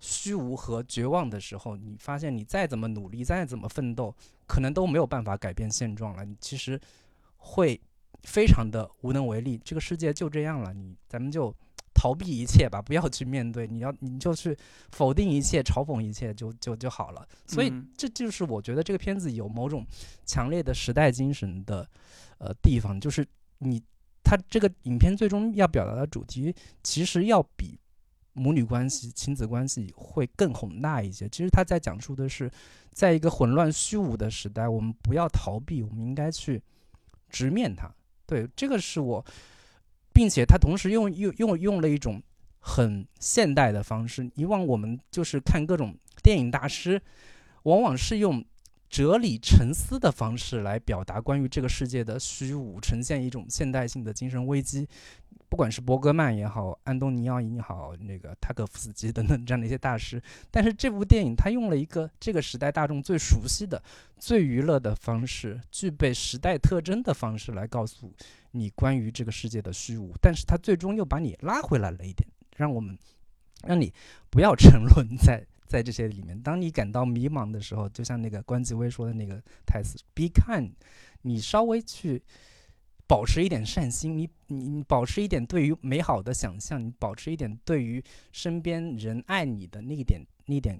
[0.00, 4.14] 虚无和绝望的时候，你发现你再怎么努力，再怎么奋斗，
[4.46, 6.24] 可能都没有办法改变现状了。
[6.24, 6.80] 你其实
[7.36, 7.80] 会
[8.22, 9.58] 非常的无能为力。
[9.64, 11.54] 这个世界就这样了，你咱们就
[11.98, 13.66] 逃避一切吧，不要去面对。
[13.66, 14.56] 你要你就去
[14.92, 17.26] 否定一切，嘲讽一切，就就就好了。
[17.46, 19.84] 所以嗯这就是我觉得这个片子有某种
[20.24, 21.88] 强烈的时代精神的
[22.38, 23.26] 呃地方，就是
[23.58, 23.82] 你
[24.22, 27.76] 它这个影片最终要表达的主题，其实要比
[28.34, 31.28] 母女关系、亲子关系会更宏大一些。
[31.28, 32.48] 其实他在讲述的是，
[32.92, 36.62] 在一个混乱虚无的时代，我们不要逃避，我们应该去
[37.28, 37.92] 直面它。
[38.26, 39.24] 对，这个是我，
[40.18, 42.20] 并且他同时用用用用了一种
[42.58, 44.28] 很现代的方式。
[44.34, 45.94] 以往我们就是看各种
[46.24, 47.00] 电影大师，
[47.62, 48.44] 往往是用
[48.88, 54.88] 哲理沉思的方式来表达关于这个世界的虚无，呈现一种现代性的精神危机。
[55.50, 63.82] 不管是伯格曼也好，安东尼奥也好，那个塔可夫斯基等等这样的一些大师，但是这部电影它用了一个这个时代大众最熟悉的、
[64.18, 68.12] 最娱乐的方式，具备时代特征的方式来告诉
[68.50, 72.98] 你关于这个世界的虚无，但是它最终又把你拉回来了一点，让我们
[73.64, 73.90] 让你
[74.28, 76.40] 不要沉沦在在这些里面。
[76.42, 80.72] 当你感到迷茫的时候，就像那个关继威说的那个台词 “Be kind”，
[81.22, 82.22] 你稍微去。
[83.10, 90.78] 保持一点善心，你你你保持一点对于美好的想象，你保持一点对于身边人爱你的那一点那一点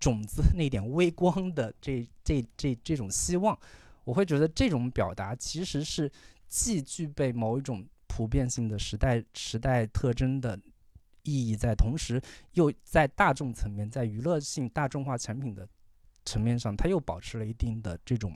[0.00, 3.56] 种子，那点微光的这这这这种希望，
[4.02, 6.10] 我会觉得这种表达其实是
[6.48, 10.58] 既具备某一种普遍性的时代时代特征的
[11.24, 12.22] 意义在，同时
[12.52, 15.68] 又在大众层面，在娱乐性大众化产品的
[16.24, 18.34] 层面上，它又保持了一定的这种。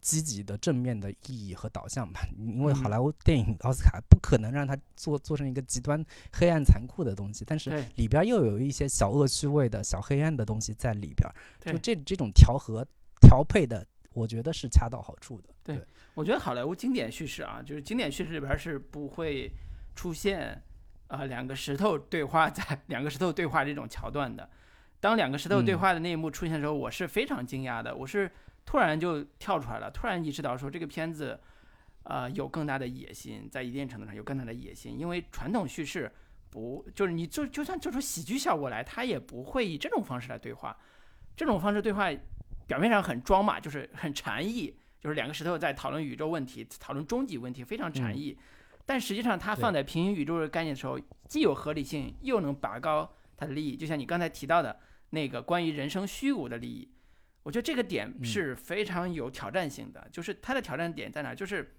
[0.00, 6.02] 积极的正面的意义和导向吧，因为好嗯莱坞电影奥斯卡不可能让它做做成一个极端
[6.32, 11.28] 黑暗残酷的东西，但是里边又有一些小恶趣味的小黑暗的东西在里边，
[11.60, 12.86] 就对这这种调和
[13.20, 13.84] 调配的，
[14.14, 15.48] 我觉得是恰到好处的。
[15.64, 15.84] 对
[16.14, 19.52] 我觉得好莱坞经典叙事啊，就是经典叙事里边是不会
[19.96, 20.62] 出现啊、
[21.08, 24.48] 呃两个石头对话在 两个石头对话这种桥段的。
[25.00, 28.30] 当两个石头对嗯话的那一幕出现的时候，我是非常惊讶的，我是
[28.64, 31.38] 突然就跳出来了，突然意识到说这个片子，
[32.02, 36.10] 呃，有更大的野心，在一定程度上有更大的野心，因为传统叙事
[36.50, 40.76] 不就是你就就算做出喜剧效果来，它也不会以这种方式来对话，
[41.36, 42.10] 这种方式对话
[42.66, 48.36] 表面上很装嘛，就是很禅意，就是两个石头在讨论宇宙问题，讨论终极问题，非常禅意。
[48.88, 53.76] 但实际上，它放在平行宇宙的概念的时候，既有合理性，又能拔高它的利益。
[53.76, 54.80] 就像你刚才提到的
[55.10, 56.90] 那个关于人生虚无的利益，
[57.42, 60.08] 我觉得这个点嗯是非常有挑战性的。
[60.10, 61.34] 就是它的挑战点在哪儿？
[61.34, 61.76] 就是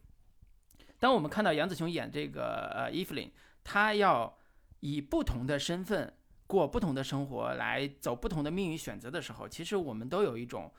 [1.00, 3.32] 当我们看到杨紫琼演这个呃伊芙琳，
[3.64, 4.38] 她要
[4.82, 6.14] 以不同的身份
[6.46, 10.72] 过不同的生活，来走不同的命运选择的时候，其实我们都有一种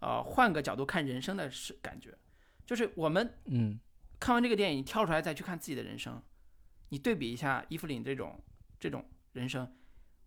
[0.00, 2.12] 呃换个角度看人生的是感觉，
[2.66, 3.78] 就是我们嗯
[4.18, 6.20] 看完这个电影，你跳出来再去看自己的人生，
[6.88, 8.40] 你对比一下伊芙琳这种
[8.78, 9.70] 这种人生，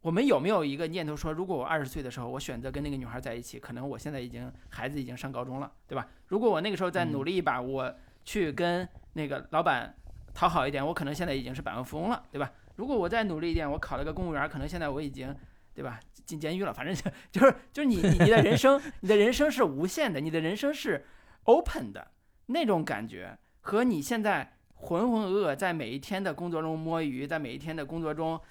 [0.01, 6.07] 我们有没有一个念头说，如果我二十岁的时候，我选择跟那个女孩在一起，可能我现在已经孩子已经上高中了，对吧？
[6.27, 9.95] 如果我那个时候再努力一把，我去跟那个老板
[10.33, 12.51] 讨好一点，我可能现在已经是百万富翁了，对吧？
[12.75, 15.35] 如果我再努力一点，我考了个公务员，可能现在我已经，
[15.73, 15.99] 对吧？
[16.25, 21.03] 进监狱了，反正就 就是就是你你你的人生，你的人生是无限的，你的人生是
[21.45, 22.11] open 的
[22.45, 23.37] 那种感觉。
[23.69, 28.41] 和你现在浑浑噩噩在每一天的工作中摸鱼，在每一天的工作中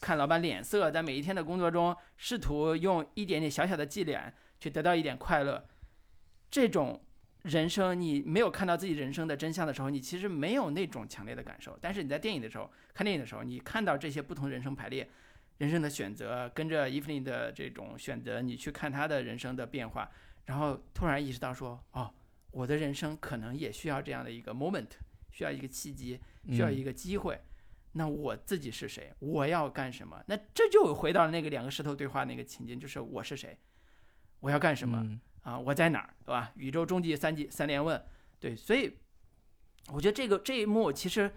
[0.00, 5.66] 看老板脸色，在每一天的工作中试图用一点点小小的伎俩去得到一点快乐，
[6.48, 7.02] 这种
[7.42, 11.76] 人生你没有看到自己人生的真相的时候，你其实没有那种强烈的感受。
[11.80, 15.10] 但是你在电影的时候看电影的时候，你看到这些不同人生排列、
[15.56, 20.08] 人生的选择，跟着伊芙琳的这种选择，你去看她的人生的变化，
[20.44, 22.08] 然后突然意识到说，哦。
[22.50, 24.88] 我的人生可能也需要这样的一个 moment，
[25.30, 26.18] 需要一个契机，
[26.50, 27.40] 需要一个机会。
[27.92, 29.12] 那我自己是谁？
[29.18, 30.22] 我要干什么？
[30.26, 33.58] 那这就回到那个两个石头对话那个情境，就是我是谁，
[34.40, 35.58] 我要干什么、嗯啊？
[35.58, 36.52] 我在哪儿，对吧？
[36.56, 38.00] 宇宙终极三级三连问，
[38.38, 38.94] 对，所以
[39.92, 41.32] 我觉得这个这一幕其实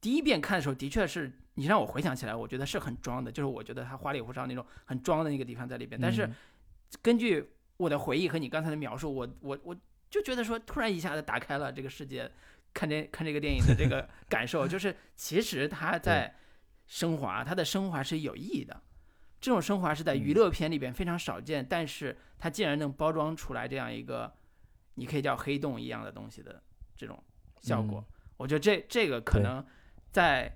[0.00, 6.00] 第一遍看的时候，的确是你让我回想起来，我觉得是很装的，就是我觉得他花里胡哨那种很装的那个地方在里边。
[6.00, 6.34] 但是嗯
[7.02, 9.76] 根据我的回忆和你刚才的描述，我我我
[10.10, 12.30] 就觉得说，突然一下子打开了这个世界，
[12.74, 16.34] 看这看这个电影的这个 感受，就是其实他在
[16.86, 18.82] 升华，他的升华是有意义的。
[19.40, 20.34] 这种升华是在娱嗯。
[20.34, 24.30] 乐片里边非常少见，但是它竟然能包装出来这样一个，
[24.96, 26.62] 你可以叫黑洞一样的东西的
[26.96, 27.22] 这种
[27.60, 28.04] 效果。
[28.36, 29.64] 我觉得这这个可能
[30.10, 30.54] 在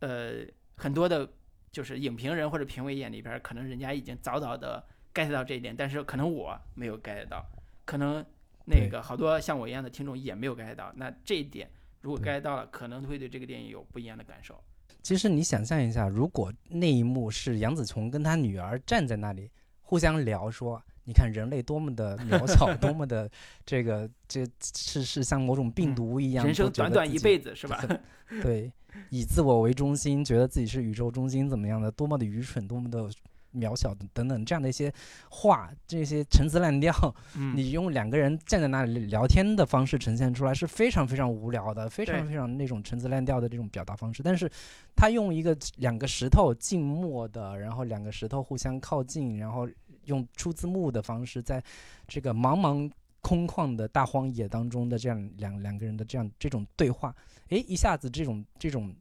[0.00, 0.44] 呃
[0.76, 1.26] 很多的，
[1.70, 7.46] 就是影评人或者评委眼里边，可能人家已经早早的 get 到这一点，但是可能我没有 get 到，
[7.86, 8.22] 可能
[8.68, 10.92] 那个好多像我一样的听众也没有 get 到。
[10.96, 11.68] 那这一点
[12.00, 14.62] 如果 get 到了，可能会对这个电影有不一样的感受。
[15.02, 19.50] 其实你想象一下，如果那一幕是杨紫琼跟她女儿站在那里
[19.80, 23.30] 互相聊说，你看人类多么的 渺小，多么的
[23.64, 27.82] 这个这是是像某种病嗯毒一样，人生短短一辈子是吧？
[28.42, 28.70] 对，
[29.08, 33.08] 以自我为中心，觉得自己是宇宙中心，怎么样的，多么的愚蠢，多么的
[33.54, 34.92] 渺小等等这样的一些
[35.30, 36.92] 话，这些陈词滥调，
[37.36, 44.22] 嗯， 你用两个人站在那里聊天的方式呈现出来，是非常非常无聊的，非常非常那种陈词滥调的这种表达方式。
[44.22, 44.50] 但是，
[44.94, 49.68] 他用一个两个石头静默的，然后两个石头互相靠近，然后
[50.04, 51.62] 用出字幕的方式，在
[52.06, 52.90] 这个茫茫
[53.20, 57.14] 空旷的大荒野当中的这样两两个人的这样这种对话，
[57.48, 58.94] 诶，一下子这种这种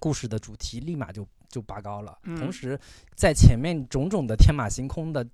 [0.00, 2.18] 故事的主题立马就就拔高了。
[2.24, 2.76] 嗯同时，
[3.14, 5.24] 在前面种种的天马行空的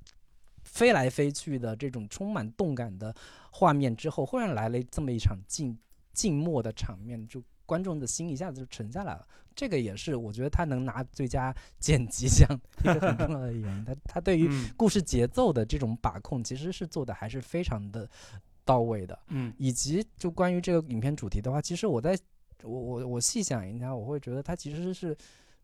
[0.62, 3.14] 飞来飞去的这种充满动感的
[3.50, 5.74] 画面之后，忽然来了这么一场静
[6.12, 9.26] 静默的场面，就观众的心一下子就沉下来了。
[9.54, 12.46] 这个也是我觉得他能拿最佳剪辑奖
[12.80, 13.84] 一个很重要的原因。
[13.84, 18.08] 他他对于嗯故事节奏的这种把控，其实是做的还是非常的
[18.64, 19.18] 到位的。
[19.28, 22.16] 嗯以及就关于这个影片主题的话，其实我在
[22.62, 25.16] 我我我细想一下，我会觉得它其实是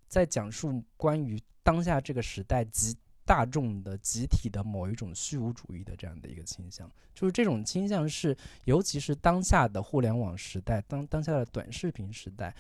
[0.09, 12.55] 在讲述关于当下这个时代集大众的集体的某一种虚无主义的这样的一个倾向，就是这种倾向是，尤其是当下的互联网时代，当当下的短视频时代。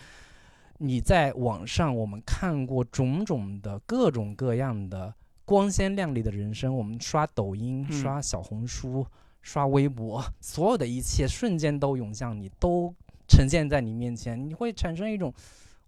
[0.78, 9.07] 你在网上，我们看过种种的各种各样的光鲜亮丽的人生，我们刷抖音、嗯刷小红书、
[9.40, 12.92] 刷微博，所有的一切瞬间都涌向你，都
[13.26, 15.32] 呈现在你面前，你会产生一种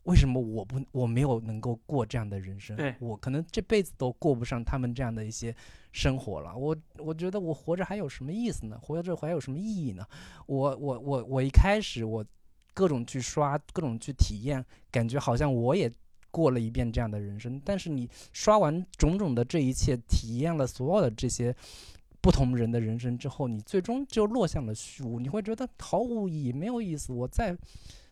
[0.09, 2.76] 为什么我不我没有能够过这样的人生？
[2.76, 5.54] 对我可能这辈子都过不上他们这样的一些
[5.92, 6.56] 生活了。
[6.56, 8.78] 我我觉得我活着还有什么意思呢？
[8.82, 10.04] 活着还有什么意义呢？
[10.46, 12.24] 我我我我一开始我
[12.74, 15.92] 各种去刷，各种去体验，感觉好像我也。
[16.30, 21.56] 过了一遍这样的人生，但是你刷完种种的这一切，体验了所有的这些
[22.20, 27.14] 不同人的人生之后，你最终就落向了虚无，你会觉得毫无意义，没有意思。
[27.14, 27.56] 我再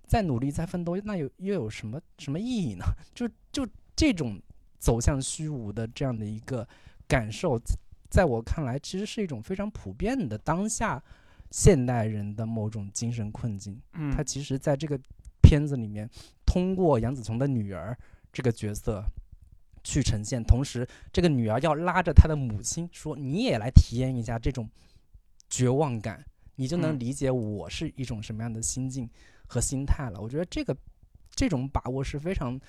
[0.06, 2.84] 再努力，再奋斗，那有又有什么什么意义呢？
[3.14, 4.40] 就就这种
[4.78, 6.66] 走向虚无的这样的一个
[7.08, 7.60] 感受，
[8.08, 11.02] 在我看来，其实是一种非常普遍的当下
[11.50, 13.80] 现代人的某种精神困境。
[13.94, 14.98] 嗯，他其实在这个
[15.42, 16.08] 片子里面，
[16.44, 17.96] 通过杨紫琼的女儿
[18.32, 19.04] 这个角色
[19.82, 24.68] 去呈现，同时这个女儿要拉着她的母亲说：“你也来体验一下这种
[25.48, 26.24] 绝望感，
[26.56, 29.08] 你就能嗯理解我是一种什么样的心境
[29.46, 30.76] 和心态了。”我觉得这个
[31.30, 32.60] 这种把握是非常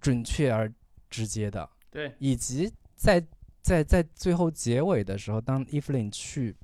[0.00, 0.72] 准确而
[1.10, 1.68] 直接的。
[1.90, 3.24] 对，以及在
[3.62, 6.54] 在在最后结尾的时候，当伊芙琳去，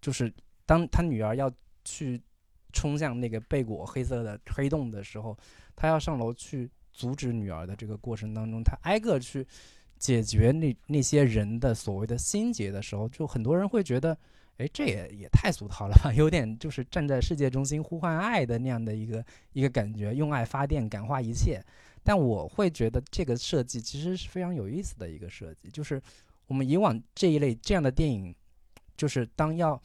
[0.00, 0.32] 就是
[0.64, 1.50] 当他女儿要
[1.84, 2.20] 去
[2.72, 5.36] 冲向那个贝果黑色的黑洞的时候，
[5.74, 9.46] 他要上楼去阻止女儿的这个过程当中，他挨个去
[9.98, 14.16] 解决那那些人的所谓的心结的时候，就很多人会觉得。
[14.58, 21.62] 哎，这也也太俗套了吧， 有点就是站在世界中心呼唤爱的那样的一个一个感觉，用爱发电，感化一切。
[22.02, 26.00] 但我会觉得这个设计其实是非常有意思的一个设计，就是
[26.46, 28.34] 我们以往这一类这样的电影，
[28.96, 29.80] 就是当要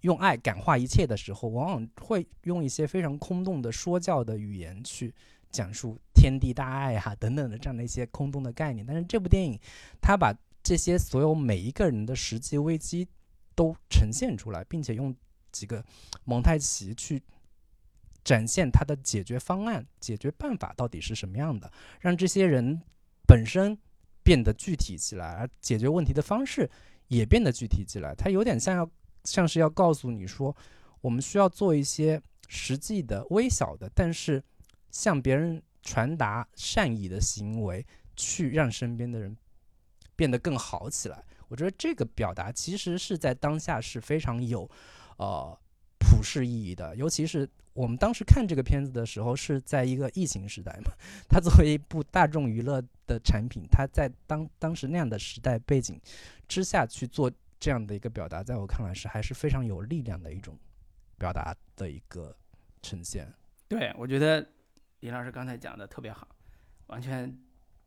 [0.00, 5.14] 用爱感化一切的时候，往往会用一些非常空洞的说教的语言去
[5.52, 8.84] 讲述天地大爱啊等等的这样的一些空洞的概念。
[8.84, 9.56] 但是这部电影，
[10.00, 13.06] 它把这些所有每一个人的实际危机
[13.54, 15.14] 都呈现出来，并且用
[15.50, 15.84] 几个
[16.24, 17.22] 蒙太奇去
[18.24, 22.80] 展现它的解决方案、解决办法到底是什么样的，让这些人
[23.26, 23.76] 本身
[24.22, 26.70] 变得具体起来，而解决问题的方式
[27.08, 28.14] 也变得具体起来。
[28.14, 28.90] 它有点像要
[29.24, 30.56] 像是要告诉你说，
[31.00, 34.42] 我们需要做一些实际的、微小的，但是
[34.90, 37.84] 向别人传达善意的行为，
[38.14, 39.36] 去让身边的人
[40.14, 41.24] 变得更好起来。
[41.52, 44.66] 我觉得这个表达其实是在当下是非常有
[45.18, 45.54] 呃
[45.98, 50.92] 普世意义的，尤其是我们当时看这个片子的时候，是在一个疫情时代嘛。
[51.28, 56.00] 它作为一部大众娱乐的产品，它在当当时那样的时代背景
[56.48, 57.30] 之下去做
[57.60, 60.58] 这样的一个表达，在我看来是还是非常有力量的一种
[61.18, 62.34] 表达的一个
[62.80, 63.30] 呈现。
[63.68, 64.48] 对，我觉得
[65.00, 66.26] 李老师刚才讲的特别好，
[66.86, 67.38] 完全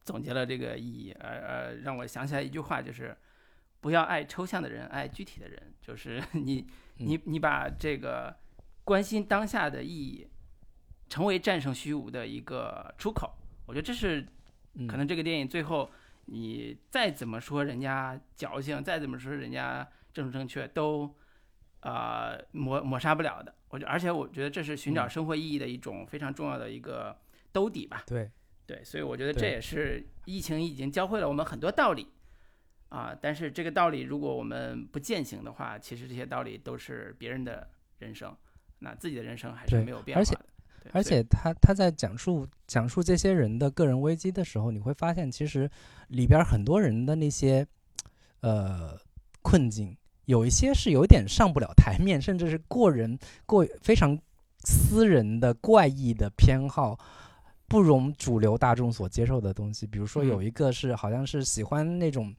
[0.04, 1.12] 总结了这个意义。
[1.14, 3.18] 呃呃，让我想起来一句话，就是
[3.86, 5.62] 不要爱抽象的人，爱具体的人。
[5.80, 6.66] 就是 你
[6.98, 8.36] 你你把这个
[8.84, 10.28] 关心当下的意义，
[11.08, 13.32] 成为战胜虚无的一个出口。
[13.68, 14.26] 我觉得这是
[14.88, 15.88] 可能这个电影最后
[16.26, 21.16] 你再怎么说人家矫情，再怎么说人家政治正确，都
[21.82, 23.54] 呃抹抹杀不了的。
[23.70, 27.16] 我觉而且我觉得这是寻找生活意义的一种非常重要的一个
[27.52, 28.02] 兜底吧。
[28.08, 28.32] 对
[28.66, 32.08] 对，所以我觉得这也是疫情已经教会了我们很多道理
[32.96, 33.18] 啊。
[33.22, 37.68] 但是这个道理如果我们不践行的话，其实这些道理都是别人的
[38.00, 38.36] 人生，
[38.80, 40.46] 那自己的人生还是没有变化的。
[40.94, 45.70] 而且他他在讲述讲述这些人的个人危机的时候，你会发现其实
[46.10, 47.66] 里边很多人的那些
[48.42, 48.96] 呃
[49.42, 49.98] 困境。
[50.26, 53.16] 有一些是有点上不了台面，甚至是过人、
[53.46, 54.18] 过非常
[54.64, 57.00] 私人的怪异的偏好，
[57.68, 59.86] 不容主流大众所接受的东西。
[59.86, 62.34] 比如说，有一个是好像是喜欢那种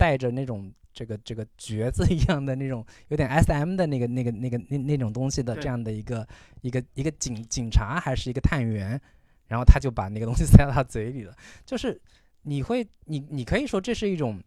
[0.00, 6.26] 带着那种这个这个橛子一样的那种 有点 S.M 的那个那个那个那那种东西的这样的一个
[6.62, 8.98] 一个一个警警察还是一个探员，
[9.46, 11.36] 然后他就把那个东西塞到他嘴里了。
[11.66, 12.00] 就是
[12.44, 14.42] 你会你你可以说这是一种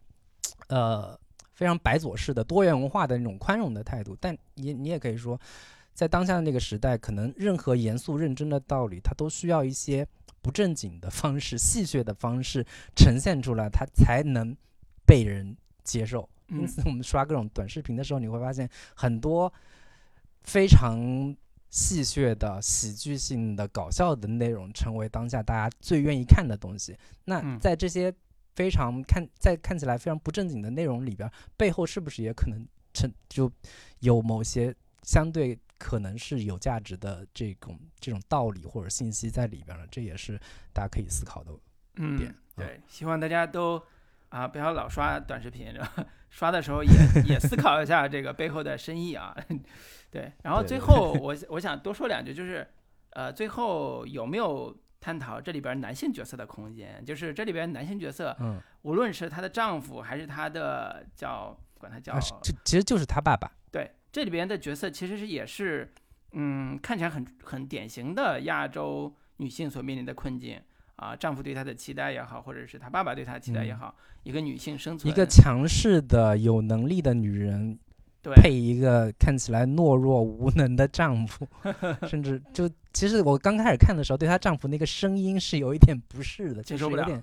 [0.70, 1.18] 呃。
[1.56, 5.40] 非常白左式的多元文化的那种宽容的态度，但你你也可以说，
[5.94, 10.06] 在当下的那个时代，可能任何严肃认真的道理，它都需要一些
[10.42, 14.58] 不正经的方式、戏谑的方式呈现出来，它才能
[15.14, 16.28] 被人接受。
[16.48, 19.52] 因此，我们刷各种短视频的时候，你会发现很多
[20.44, 20.98] 非常
[21.70, 26.98] 戏谑的、喜剧性的、搞笑的内容，成为当下大家最愿意看的东西。
[27.26, 28.14] 那在这些。
[28.56, 33.52] 非常看在看起来非常不正经的内容里边，背后是不是也可能成就
[34.02, 39.88] 有某些相对可能是有价值的这种这种道理或者信息在里边呢？
[39.90, 40.40] 这也是
[40.72, 41.52] 大家可以思考的
[42.16, 42.36] 点。
[42.56, 43.84] 对，希望大家都
[44.34, 45.74] 啊不要老刷短视频，
[46.30, 46.92] 刷的时候也
[47.26, 49.36] 也思考一下这个背后的深意啊。
[50.10, 52.68] 对，然后最后 我我想多说两句，就是
[53.12, 54.76] 呃最后有没有？
[55.04, 63.52] 探讨这里边男性角色的空间，就是这里边男性角色，嗯，无论是她的丈夫还是她的叫管他叫，这其实就是他爸爸。
[63.70, 65.94] 对，这里边的角色其实是也是，
[66.32, 70.58] 嗯，看起来很很典型的亚洲女性所面临的困境
[71.04, 77.78] 啊，丈夫对她的期待也好，或者是她爸爸对她的期待也好，一个女性生存，一个强势的有能力的女人。
[78.36, 81.46] 配一个看起来懦弱无能的丈夫，
[82.08, 87.22] 甚至就其实我刚开始看的时候，对她丈夫那个声音是有一点不适的，就是有点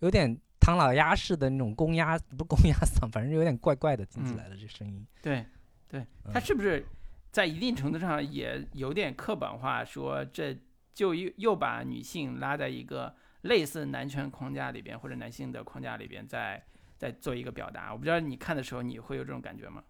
[0.00, 5.06] 有点唐老鸭式的那种公鸭，不公鸭嗓，反正有点怪怪的听起来的这声音。
[5.22, 5.46] 对，
[5.88, 6.84] 对她是不是
[7.30, 10.52] 在一定程度上也有点刻板化，说这
[10.94, 16.62] 就又又把女性拉在一个类似男权框架里边，或者男性的框架里边，在
[16.98, 17.92] 在做一个表达？
[17.92, 19.82] 我不知道你看的时候你会有这种感觉吗？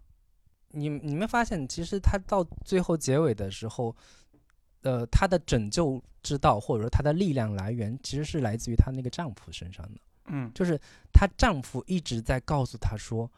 [0.69, 3.93] 你你没发现，其实他到最后结尾的时候，
[4.83, 9.99] 呃，她的拯救之道或者说她的力量来源，其实是来自于她那个丈夫身上的。
[10.27, 10.79] 嗯，就是
[11.11, 13.29] 她丈夫一直在告诉她说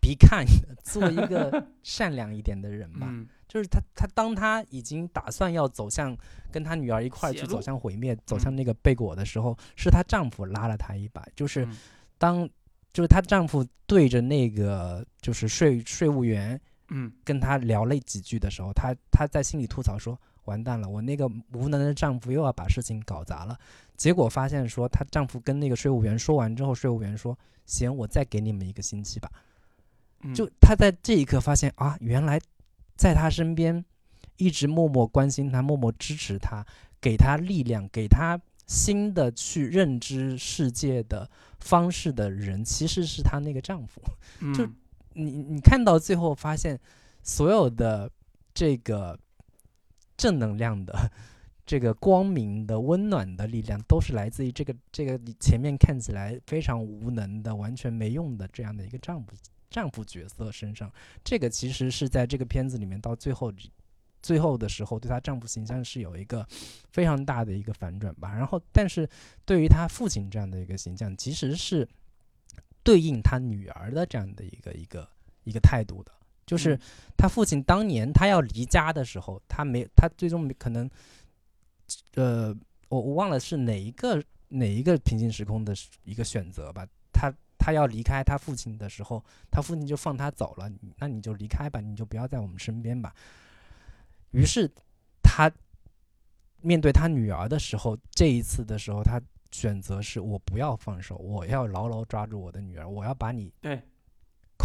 [0.00, 0.46] ：“Be kind，
[0.84, 3.12] 做一个 善良一点的人吧。”
[3.48, 6.16] 就是她，她当她已经打算要走向
[6.52, 11.26] 跟她女儿一块儿去走向毁灭、走向那个贝果的时候，是她丈夫拉了她一把。
[11.34, 11.66] 就是
[12.18, 12.48] 当
[12.92, 16.60] 就是她丈夫对着那个就是税税务员。
[16.90, 23.58] 嗯，跟她聊了几句的时候，她她在心里吐槽说：“完蛋了，我那个无能的丈夫又要把事情搞砸了。”
[23.94, 29.30] 结果发现说，她丈夫跟那个税务员说完之后，税务员说：“行，我再给你们一个星期吧。”
[30.34, 32.40] 就她在这一刻发现啊，原来
[32.98, 33.82] 在她身边
[34.36, 36.62] 一直默默关心她、默默支持她、
[37.00, 41.30] 给她力量、给她新的去认知世界的
[41.60, 44.02] 方式的人，其实是她那个丈夫。
[44.52, 44.68] 就。
[45.14, 46.78] 你你看到最后发现，
[47.24, 48.08] 所有的
[48.54, 49.18] 这个
[50.16, 51.10] 正能量的、
[51.66, 59.32] 这个光明的、温暖的力量，都是来自于这个这个前面看起来非常无能的、完全没用的这样的一个丈夫
[59.70, 60.92] 丈夫角色身上。
[61.24, 63.52] 这个其实是在这个片子里面到最后
[64.22, 66.46] 最后的时候，对她丈夫形象是有一个
[66.90, 68.34] 非常大的一个反转吧。
[68.34, 69.08] 然后，但是
[69.44, 71.88] 对于她父亲这样的一个形象，其实是。
[72.84, 75.06] 对应她女儿的这样的一个一个
[75.44, 76.12] 一个态度的，
[76.46, 76.80] 就是嗯
[77.18, 80.88] 他父亲当年他要离家的时候，他没他最终没可能，
[82.14, 82.56] 呃，
[82.88, 86.86] 我我忘了是哪一个哪一个平行时空的一个选择吧。
[87.68, 93.14] 他要离开他父亲的时候，他父亲就放他走了，那你就离开吧，你就不要在我们身边吧。
[94.30, 94.66] 于是
[95.22, 95.52] 他
[96.62, 103.52] 面对他女儿的时候，这一次的时候，他选择是我不要放手，我要牢牢抓住我的女儿，我要把你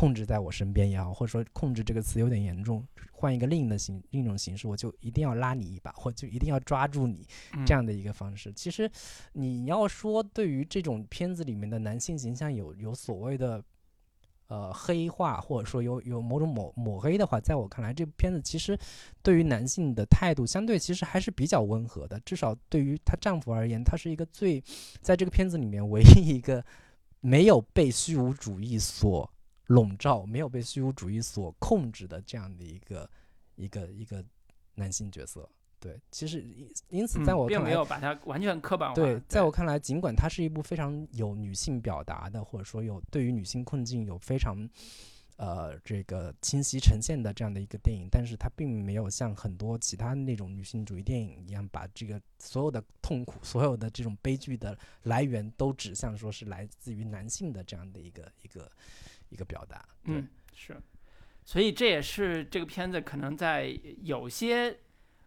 [0.03, 8.51] 控制在我身边也好，或者说控制这个词有点严重，换一个另一的形另一种形式，我就一定要拉你一把，我就一定要抓住你嗯这样的一个方式。
[8.51, 8.91] 其实
[9.31, 13.63] 你要说对于这种片子里面的男性形象有有所谓的
[14.47, 18.77] 呃黑化，或者说有有某种抹抹黑的话，在我看来，这部片子其实
[19.21, 24.61] 对于男性的态度相对其实还是比较温和的，至少对于她丈夫而言，她是一个最
[24.99, 26.61] 在这个片子里面唯一一个
[27.21, 29.31] 没有被虚无主义所
[29.67, 33.09] 笼罩、没有被虚无主义所控制的这样的一个
[33.55, 34.23] 一个一个
[34.75, 35.49] 男性角色。
[35.79, 38.95] 对，其实因因此，在嗯我看来，并没有把它完全刻板化。
[38.95, 44.65] 对，在我看来，尽管它是一部非常有女性表达的，或者说有对于女性困境有非常
[45.35, 58.71] 呃这个清晰呈现的这样的一个电影，但是它并没有像很多其他那种女性主义电影一样，把这个所有的痛苦、所有的这种悲剧的来源都指向说是来自于男性的这样的一个一个
[59.33, 59.83] 一个表达。
[60.05, 60.79] 对，嗯，是，
[61.43, 64.77] 所以这也是这个片子可能在有些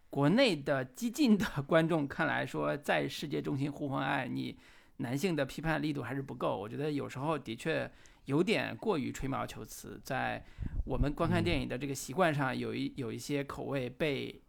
[0.08, 4.56] 国内的激进的观众看来说，在世界中心呼唤爱，你
[4.98, 6.56] 男性的批判力度还是不够。
[6.56, 7.90] 我觉得有时候的确
[8.26, 10.42] 有点过于吹毛求疵，在
[10.84, 14.40] 我们观看电影的这个习惯上，有一有一些口味被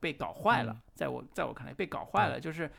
[0.00, 0.80] 被搞坏了嗯。
[0.94, 2.70] 在我在我看来，被搞坏了，就是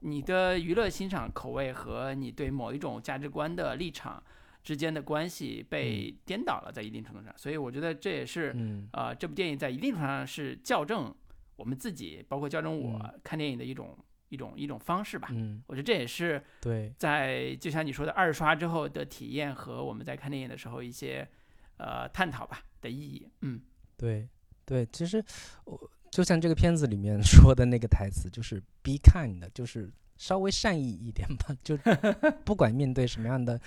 [0.00, 4.20] 你的娱乐欣赏口味和你对某一种价值观的立场。
[4.64, 8.88] 之间的关系被颠倒了，在一定程度上，所以我觉得这也是嗯。
[8.92, 11.14] 呃，这部电影在一定程度上是校正
[11.56, 13.20] 我们自己，包括校正我嗯。
[13.22, 13.96] 看电影的一种、
[14.30, 15.28] 一种一种方式吧。
[15.32, 21.28] 嗯，我觉得这也是对，在就像你说的二刷之后的体验和我们在看电影的时候一些
[21.76, 23.28] 呃探讨吧的意义。
[23.42, 23.60] 嗯。
[23.96, 24.26] 对
[24.64, 25.22] 对，其实
[25.66, 25.78] 我
[26.10, 31.76] 就像这个片子里面 说的那个台词，就是 “be kind”，就是稍微善意一点吧，就
[32.44, 33.60] 不管面对什么样的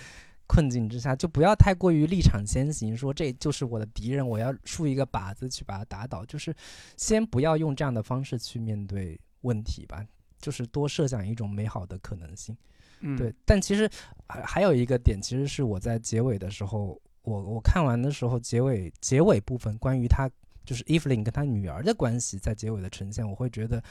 [0.47, 6.55] 困境之下，就不要太过于立场先行，说这就是我的敌人，我要竖一个靶子去把他打倒，就是
[6.95, 10.03] 先不要用这样的方式去面对问题吧，
[10.39, 12.57] 就是多设想一种美好的可能性。
[13.01, 13.87] 嗯，对，但其实
[14.27, 20.27] 还还有一个点，其实是我在结尾的时候，我我看完的时候，结尾结尾部分关于他
[20.65, 23.83] 就是 Evelyn 跟他女儿的关系在结尾的呈现，我会觉得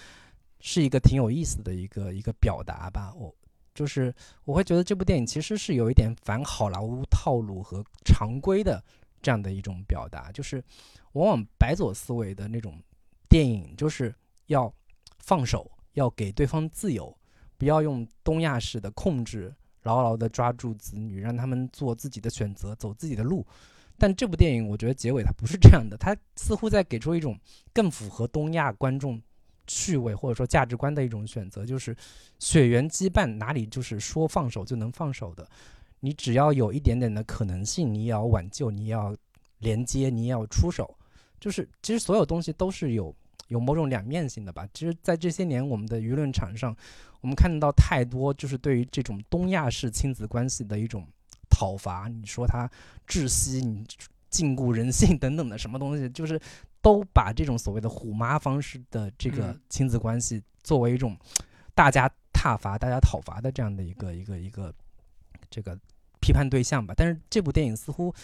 [0.59, 3.15] 是一个挺有意思的一个一个表达吧。
[3.15, 3.33] 我
[3.77, 4.13] 就是
[4.45, 8.83] 我会觉得这部电影其实是有一点反好莱坞套路和常规的
[9.23, 10.61] 这样的一种表达，就是
[11.13, 12.83] 往往白左思维的那种
[13.29, 14.13] 电影就是
[14.47, 14.73] 要
[15.19, 17.17] 放手，要给对方自由。
[17.59, 23.47] 不要用东亚式的控制，牢牢地抓住子女，让他们做自己的选择，走自己的路。
[23.97, 27.35] 但这部电影，我觉得结尾它不是这样的，它似乎在给出一种
[27.73, 29.19] 更符合东亚观众
[29.67, 31.97] 趣味或者说价值观的一种选择，就是
[32.39, 35.49] 血缘羁绊哪里就是说放手就能放手的，
[36.01, 39.15] 你只要有一点点的可能性，你也要挽救，你也要
[39.59, 40.97] 连接，你也要出手，
[41.41, 43.15] 就是其实所有东西都是有
[43.49, 44.69] 有某种两面性的吧。
[44.73, 46.77] 其实，在这些年我们的舆论场上，
[47.21, 51.07] 我们看到太多就是对于这种东亚式亲子关系的一种
[51.49, 52.69] 讨伐，你说它
[53.09, 53.85] 窒息，你
[54.29, 56.39] 禁锢人性 等等的什么东西，就是
[56.87, 61.19] 都把这种所谓的虎妈方式的这个嗯亲子关系作为一种
[61.75, 64.73] 大家挞伐、大家讨伐的这样的一个一个一个
[65.51, 65.77] 这个
[66.21, 66.95] 批判对象吧。
[66.97, 68.15] 但是这部电影似乎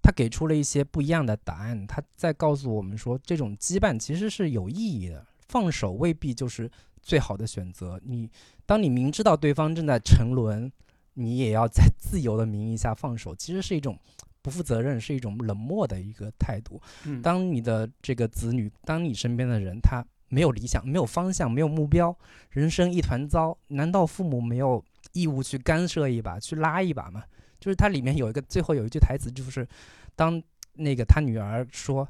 [0.00, 6.70] 它给出了一些不一样的答案，它在告诉我们说，这种羁绊其实是有意义的，放手未必就是
[7.02, 8.00] 最好的选择。
[8.02, 8.30] 你
[8.64, 10.72] 当你明知道对方正在沉沦，
[11.12, 13.98] 你也要在自由的名义下放手，其实是一种
[14.46, 16.80] 不负责任，是一种冷漠的一个态度。
[17.04, 22.16] 嗯，当你的这个子女，当你身边的人他没有理想、没有方向、没有目标，
[22.50, 24.84] 人生一团糟，难道父母没有
[25.14, 27.24] 义务去干涉一把、去拉一把吗？
[27.58, 29.66] 就是它里面有一个最后有一句台词，就是
[30.14, 30.40] 当
[30.74, 32.08] 那个他女儿说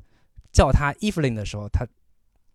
[0.53, 1.87] 叫他 Evelyn 的时候，他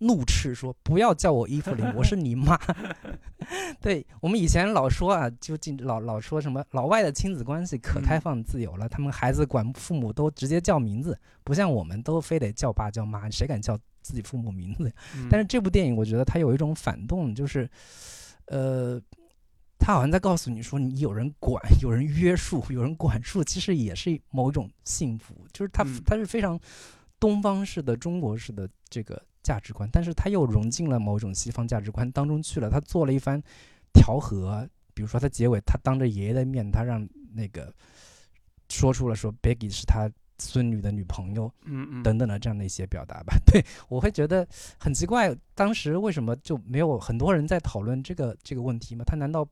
[0.01, 2.59] 怒斥说：“不要叫我伊芙琳， 我是你妈。
[3.79, 14.91] ”对我们以前老说啊，就进老老说什么老外的亲子关系可开嗯放自由了，他们孩子管父母都直接叫名字，不像我们都非得叫爸叫妈，谁敢叫自己父母名字？
[15.15, 17.69] 嗯但是这部电影，我觉得它有一种反动，就是，
[18.45, 18.99] 呃，
[19.77, 25.35] 他好像在告诉你说，你有人管，有人约束，有人管束，其实也是某种幸福。
[25.51, 26.59] 就是它嗯它是非常
[27.19, 32.69] 东方式的、中国式的这个价值观，但是他又融进了某种西方价值观当中去了。
[32.69, 33.41] 他做了一番
[33.93, 37.73] 调和，比如说他结尾，他当着爷爷的面，他让那个
[38.69, 43.35] 说出了说 Becky 是他孙女的女朋友，嗯嗯，等等的这样的一些表达吧。
[43.45, 44.47] 对我会觉得
[44.79, 49.03] 很奇怪，当时为什么就没有很多人在讨论这个这个问题吗？
[49.05, 49.47] 他难道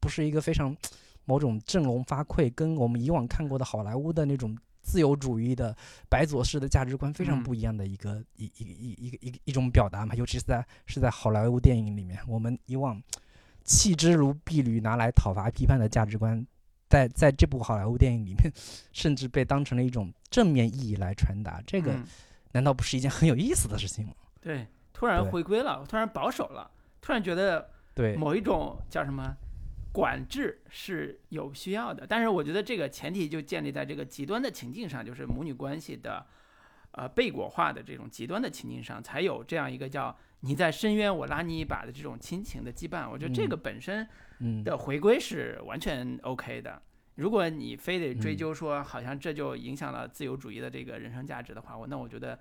[0.00, 0.76] 不是一个非常
[1.24, 5.74] 某种振聋发聩，跟我们以往看过的好莱坞的那种自由主义的
[6.10, 10.14] 白左式的价值观非常嗯不一样的一个、一一一一个一一种表达嘛？
[10.14, 13.00] 尤其是在是在好莱坞电影里面，我们以往
[13.64, 16.44] 弃之如敝履拿来讨伐批判的价值观。
[16.88, 18.52] 在在这部好莱坞电影里面，
[18.92, 22.04] 甚至被当成了一种正面意义来传达，这个嗯
[22.52, 24.12] 难道不是一件很有意思的事情吗？
[24.42, 26.70] 对，突然回归了，突然保守了，
[27.00, 29.34] 突然觉得对，某一种叫什么
[29.92, 36.26] 管制是有需要的，但是我觉得这个前提就建立在这个极端的情境上，就是母女关系的
[36.92, 43.08] 呃被果化的这种极端的情境上，才有这样一个叫你在深渊我拉你一把的这种亲情的羁绊。
[43.08, 44.08] 我觉得这嗯个本身
[44.40, 46.80] 嗯，的回归是完全 OK 的。
[47.16, 52.38] 如果你非得追嗯究说，好像这就影响了自由主义的这个人生价值的话，我那我觉得，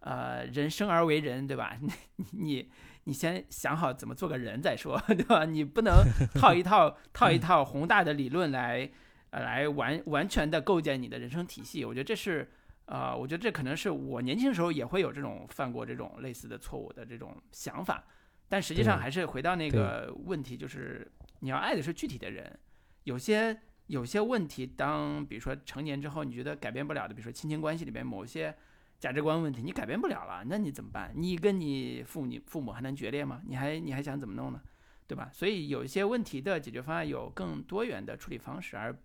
[0.00, 1.78] 呃，人生而为人，对吧？
[2.32, 2.68] 你你
[3.04, 5.44] 你先想好怎么做个人再说， 对吧？
[5.44, 5.94] 你不能
[6.34, 8.90] 套一套 套一套宏大的理论来，
[9.30, 11.84] 呃，来完完全的构建你的人生体系。
[11.84, 12.48] 我觉得这是，
[12.84, 18.04] 呃，我觉得这可能是我年轻时候也会有这种犯过这种类似的错误的这种想法，
[18.48, 22.58] 但实际上还是回到那个问题，就是你要爱的是具体的人，
[23.04, 28.54] 有些有些问题，当比如说成年之后，你觉得改变不了的，比如说亲情关系里面某些
[29.00, 31.10] 价值观问题，你改变不了了，那你怎么办？
[31.16, 33.42] 你跟你父母父母还能决裂吗？
[33.46, 34.60] 你还你还想怎么弄呢？
[35.08, 35.28] 对吧？
[35.32, 38.96] 所以有一些问题的解决方案有更多元的处理方式，而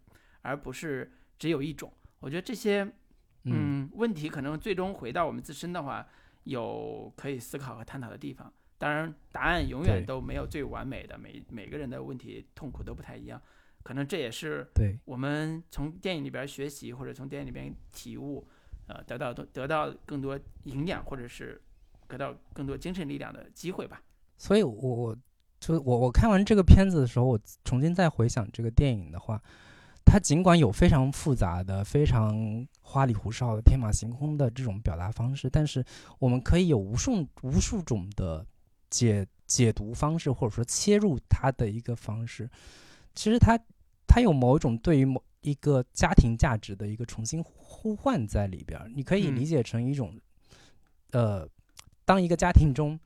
[0.41, 1.91] 而不是只有一种。
[2.19, 2.83] 我觉得这些
[3.45, 6.05] 嗯嗯问题可能最终回到我们自身的话，
[6.43, 8.53] 有可以思考和探讨的地方。
[8.77, 13.41] 当然，答案永远都没有最完美的，每每个人的问题痛苦都不太一样。
[13.81, 18.45] 可能这也是对，我们从电影里边学习，或者从电影里边体悟，
[18.88, 21.61] 呃，得到得到更多营养，或者是
[22.07, 24.01] 得到更多精神力量的机会吧。
[24.38, 25.17] 所以我我
[25.59, 29.41] 就我我看完这个片子的时候，我重新再回想这个电影的话，
[30.05, 35.83] 它尽管有非常复杂的、非常花里胡哨的、天马行空的这种表达方式，但是
[36.19, 38.45] 我们可以有无数无数种的
[38.89, 42.47] 解解读方式，或者说切入它的一个方式。
[43.15, 43.57] 其实它
[44.05, 50.19] 它有某一种对于某一个家庭价值的一个重新呼唤在里边儿，你可以嗯理解成一种，
[51.11, 51.47] 呃，
[52.03, 52.99] 当一个家庭中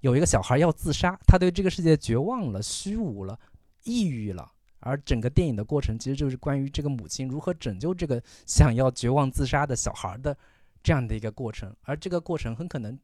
[0.00, 3.40] 有一个小孩要自杀，他对这个世界绝望了、虚无了、
[3.84, 10.36] 抑郁了，而整个电影的过程其实就是关于这个母亲如何拯救这个想要绝望自杀的小孩的
[10.82, 12.98] 这样的一个过程，而这个过程很可能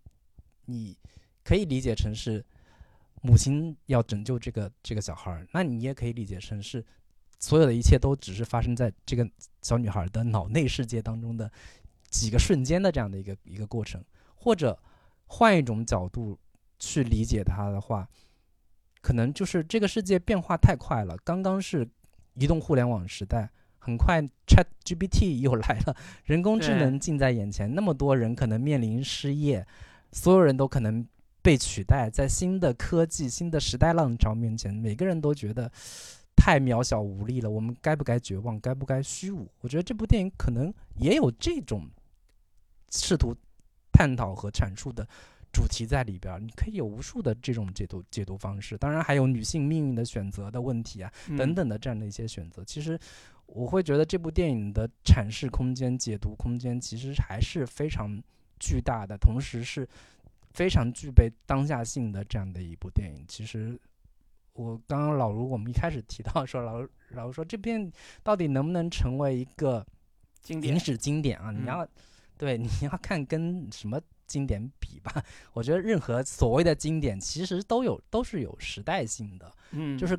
[0.67, 0.95] 你
[1.43, 2.45] 可以理解成是
[3.23, 6.85] 母亲要拯救这个这个小孩儿，那你也可以理解成是
[7.45, 9.29] 所有的一切都只是发生在这个
[9.61, 11.51] 小女孩的脑内世界当中的
[12.09, 14.03] 几个瞬间的这样的一个一个过程，
[14.35, 14.79] 或者
[15.27, 16.39] 换一种角度
[16.79, 18.09] 去理解它的话，
[19.03, 21.87] 可能就是这个世界变化太快了，刚刚是
[22.33, 23.51] 移动互联网时代。
[23.79, 29.67] 很快，Chat GPT 又来了，人工智能近在眼前，那么多人可能面临失业，
[30.11, 31.07] 所有人都可能
[31.43, 35.71] 被取代，在新的科技、新的时代浪潮面前，每个人都觉得
[36.45, 37.49] 太渺小无力了。
[37.49, 38.61] 我们该不该绝望？
[38.61, 39.51] 该不该虚无？
[39.61, 41.89] 我觉得这部电影可能也有这种
[42.91, 43.35] 试图
[43.91, 45.09] 探讨和阐述的
[45.51, 46.39] 主题在里边儿。
[46.39, 52.63] 你可以有无数的这种解读解读方式，当然还有女性命运的选择的问题啊，等嗯，等的这样的一些选择。
[52.63, 53.01] 其实
[53.47, 58.23] 我会觉得这部电影的阐释空间、解读空间其实还是非常
[58.61, 59.89] 巨大的，同时是
[60.51, 63.25] 非常具备当下性的这样的一部电影。
[63.27, 63.81] 其实
[64.55, 67.91] 我刚刚老卢我们一开始提到说，老老卢说这片
[68.23, 69.85] 到底能不能成为一个
[70.41, 71.51] 经典影史经典啊？
[71.51, 71.87] 嗯你要
[72.37, 75.23] 对你要看跟什么经典比吧。
[75.53, 79.53] 我觉得任何所谓的经典，其实都有都是有时代性的。
[79.71, 80.19] 嗯，就是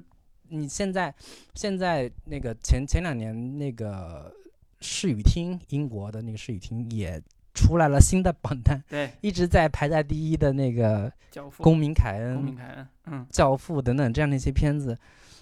[0.49, 1.13] 你现在
[1.55, 4.33] 现在那个前前两年那个
[4.79, 7.21] 视语厅，英国的那个视语厅也
[7.55, 11.09] 出来了新的榜单，对一直在排在第一的那个
[11.57, 14.95] 《公民凯恩》公民凯恩，嗯，教父等等这样的一些片子，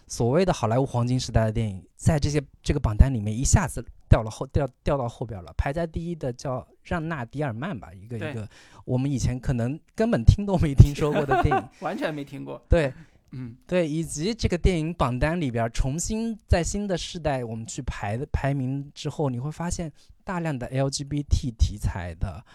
[0.07, 5.51] 所谓的好莱坞黄金时代的电影，在这些这个榜单里面一下子掉了后掉掉到后边了。
[5.57, 8.47] 排在第一的叫让纳·迪尔曼吧，一个一个
[8.85, 11.69] 我们以前可能根本听都没听说过的电影。
[11.81, 12.93] 完全没听过，对
[13.35, 19.91] 嗯对，以及这个电影榜单里边重新在新的世代我们去排的排名之后，你会发现
[20.23, 22.45] 大量的 LGBT 题材的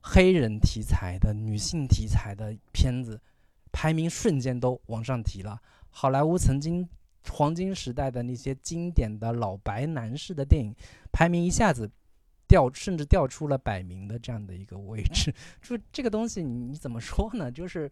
[0.00, 3.20] 黑人题材的、女性题材的片子，
[3.70, 5.60] 排名瞬间都往上提了。
[5.90, 6.88] 好莱坞曾经
[7.28, 10.74] 黄金时代的那些经典的老白男士的电影，
[11.12, 11.88] 排名一下子
[12.48, 15.32] 掉，甚至掉出了百名的这样的一个位置。
[15.60, 17.52] 就这个东西，你怎么说呢？
[17.52, 17.90] 就是，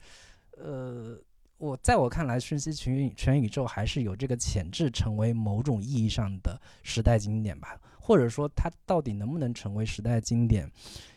[0.57, 1.17] 呃，
[1.61, 7.79] 我在我看来，《瞬息全全宇宙》还是有这个潜质，成为某种意义上的时代经典吧。
[7.99, 10.69] 或者说，它到底能不能成为时代经典，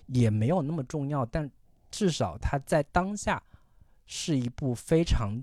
[0.08, 1.26] 也没有那么重要。
[1.26, 1.50] 但
[1.90, 3.42] 至少它在当下
[4.06, 5.42] 是一部非常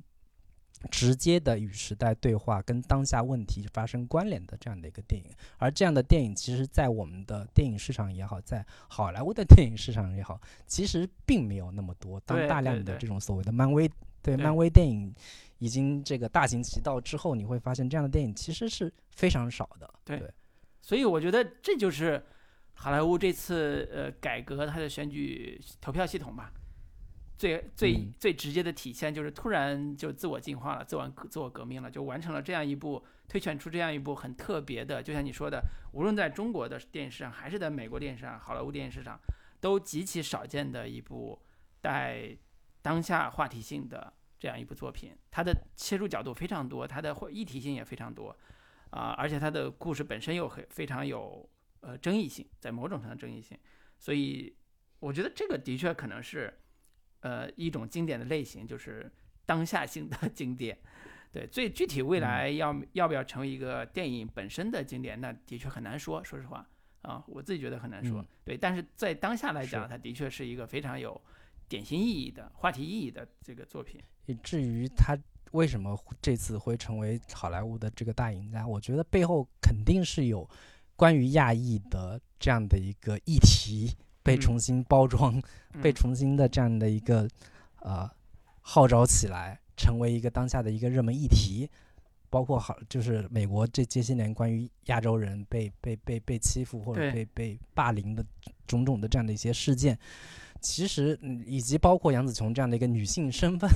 [0.90, 5.30] 直接的与时代对话、跟当下问题发生关联的这样的一个电影。
[5.56, 12.20] 而这样的电影，其实，在我们的电影市场也好，在好莱坞的电影市场也好，其实并没有那么多。
[12.20, 13.94] 当大量的这种所谓的漫威对
[14.36, 15.14] 漫威电影
[15.58, 19.94] 已经这个大行其道之后，你会发现这样的电影其实是非常少的。
[20.04, 20.22] 对。
[20.82, 22.22] 所以我觉得这就是
[22.74, 26.50] 好莱坞这次呃改革它的选举投票系统吧，
[27.36, 39.20] 最最最直接的体现就是突然就自我进化了，自我自我革命了，就完成了这样一部推选出这样一部很特别的，就像你说的，无论在中国的电影市场还是在美国电影市场，好莱坞电影市场
[39.60, 41.38] 都极其少见的一部
[41.82, 42.34] 带
[42.82, 48.36] 当下话题性的这样一部作品，它的切入角度非常多，它的议题性也非常多。
[48.90, 51.48] 啊，而且它的故事本身又很非常有
[51.80, 53.56] 呃争议性，在某种程度争议性，
[53.98, 54.52] 所以
[54.98, 56.52] 我觉得这个的确可能是
[57.20, 59.08] 呃一种经典的类型，就是
[59.46, 60.76] 当下性的 经典。
[61.32, 66.68] 对，最具体未来要要不要成为一个电影本身的经典，那的确很难说，说实话
[67.02, 68.26] 啊，我自己觉得很难说。
[68.44, 71.22] 对，但是在当下来讲，它的确是一个非常有
[71.70, 75.18] 典型意义的话题意义的这个作品，以至于他。
[75.52, 78.64] 为什么这次会成为好莱坞的这个大赢家？
[78.64, 80.48] 我觉得背后肯定是有
[80.94, 85.42] 关于亚裔的这样的一个议题被重新包装、
[85.82, 87.28] 被重新的这样的一个
[87.80, 88.08] 呃
[88.60, 91.68] 号召起来，成为一个当下的一个热门议题。
[92.28, 98.24] 包括好就是美国这这些年关于亚洲人被被被被欺负或者被被霸凌的
[98.68, 99.98] 种种的这样的一些事件，
[100.60, 103.68] 其实以及包括杨紫琼这样的一个女性身份。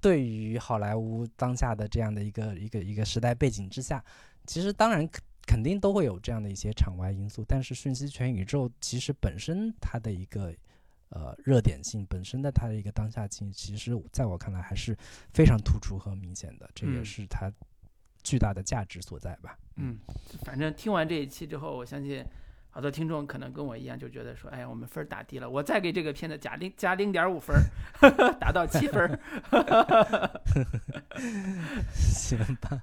[0.00, 4.00] 对于好莱坞当下的这样的一个一个一个时代背景之下，
[4.46, 10.54] 其实当然肯肯定都会有这样的一些场外因素，但是《瞬息全宇宙》其实本身它的一个
[11.08, 14.96] 呃热点性，本身的它的一个当下性，其实在我看来还是
[15.34, 17.52] 非常突出和明显的，这也是它
[18.22, 19.58] 巨大的价值所在吧。
[19.74, 19.98] 嗯，
[20.44, 22.24] 反正听完这一期之后，我相信。
[22.78, 27.56] 好多听众可能跟我一样，就觉得说：“哎呀，我们分儿打低了，我再给这个片子加零加零点五分，
[28.38, 29.18] 达到七分。
[31.92, 32.80] ”行吧。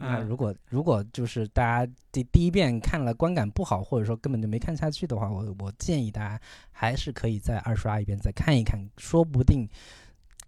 [0.00, 6.40] 那如果如果就是大家第第一遍看了观感不好，或者说根本就没看下去的话，我我建议大家
[6.72, 9.68] 还是可以再二刷一遍，再看一看，说不定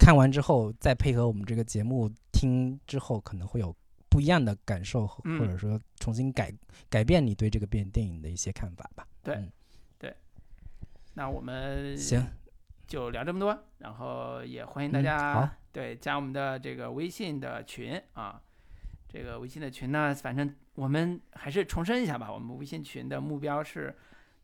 [0.01, 3.73] 看完之后再配合我们这个节目听之后，可能会有。
[4.15, 6.55] 不一样的感受，或者说重新改
[6.89, 9.05] 改变你对这个电电影的一些看法吧。
[9.25, 9.51] 对，
[9.99, 10.15] 对。
[11.15, 12.25] 那我们行，
[12.87, 13.59] 就聊这么多。
[13.79, 18.41] 然后也欢迎大家对加我们的这个微信的群啊。
[19.09, 22.33] 这个微信的群呢，反正我们还是重申一下吧。
[22.33, 23.93] 我们微信群的目标是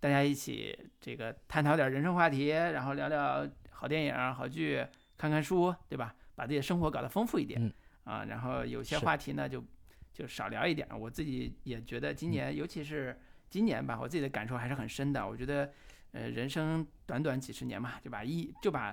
[0.01, 4.85] 大家一起这个探讨点人生话题，然后聊聊好电影、好剧，
[5.17, 6.13] 看看书，对吧？
[6.35, 7.73] 把自己的生活搞得丰富一点。
[8.11, 9.65] 啊，然后有些话题呢，就
[10.13, 10.85] 就少聊一点。
[10.99, 13.17] 我自己也觉得今年，尤其是
[13.49, 15.25] 今年吧，我自己的感受还是很深的。
[15.25, 15.73] 我觉得，
[16.11, 18.93] 呃，人生短短几十年嘛，就把一就把，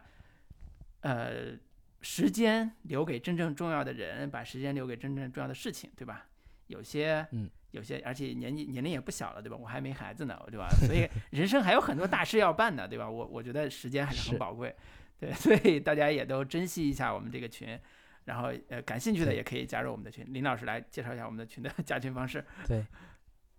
[1.01, 1.57] 呃，
[2.01, 6.27] 时间留给真正重要的人，把时间留给真正重要的事情，对吧？
[6.67, 9.57] 有些，嗯，有些，而且年纪年龄也不小了，对吧？
[9.57, 10.67] 我还没孩子呢，对吧？
[10.85, 13.09] 所以 人生还有很多大事要办呢，对吧？
[13.09, 14.75] 我我觉得时间还是很宝贵，
[15.19, 17.79] 对，所以大家也都珍惜一下我们这个群。
[18.27, 20.25] 然后，呃，感兴趣的也可以加入我们的群。
[20.33, 22.43] 林老师来介绍一下我们的群的 加群方式。
[22.67, 22.85] 对，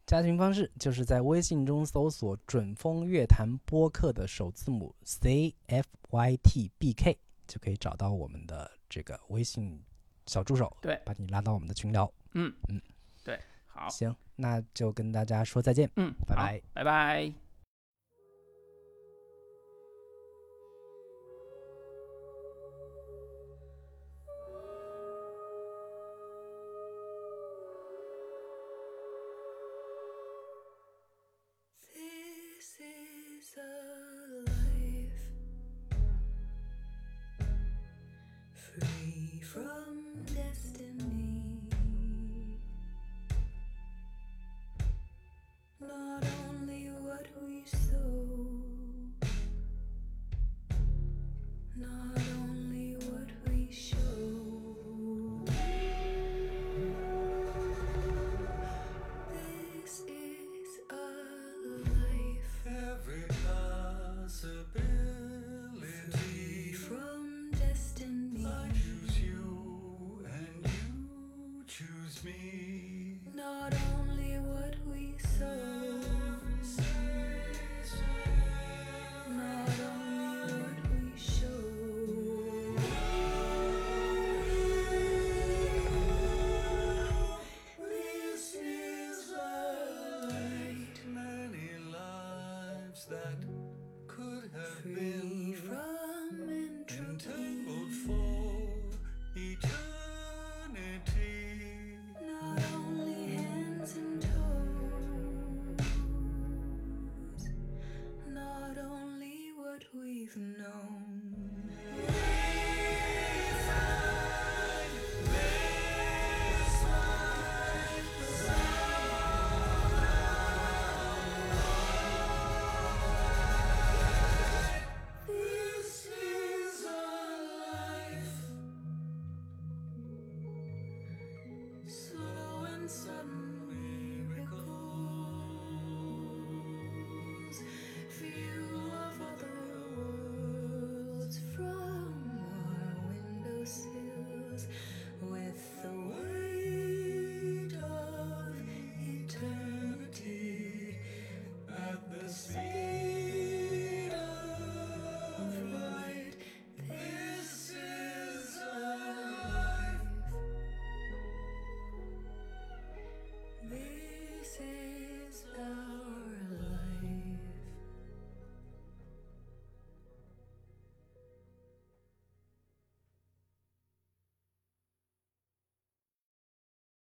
[0.05, 9.83] 加群方式就是在微信中搜索“准风乐坛播客”的首字母 C F Y T B K，就可以找到我们的这个微信
[10.27, 12.13] 小助手，对，把你拉到我们的群聊。
[12.35, 12.79] 嗯嗯，
[13.25, 15.91] 对，好，行，那就跟大家说再见。
[15.97, 17.48] 嗯，拜拜，拜拜。
[39.49, 40.08] from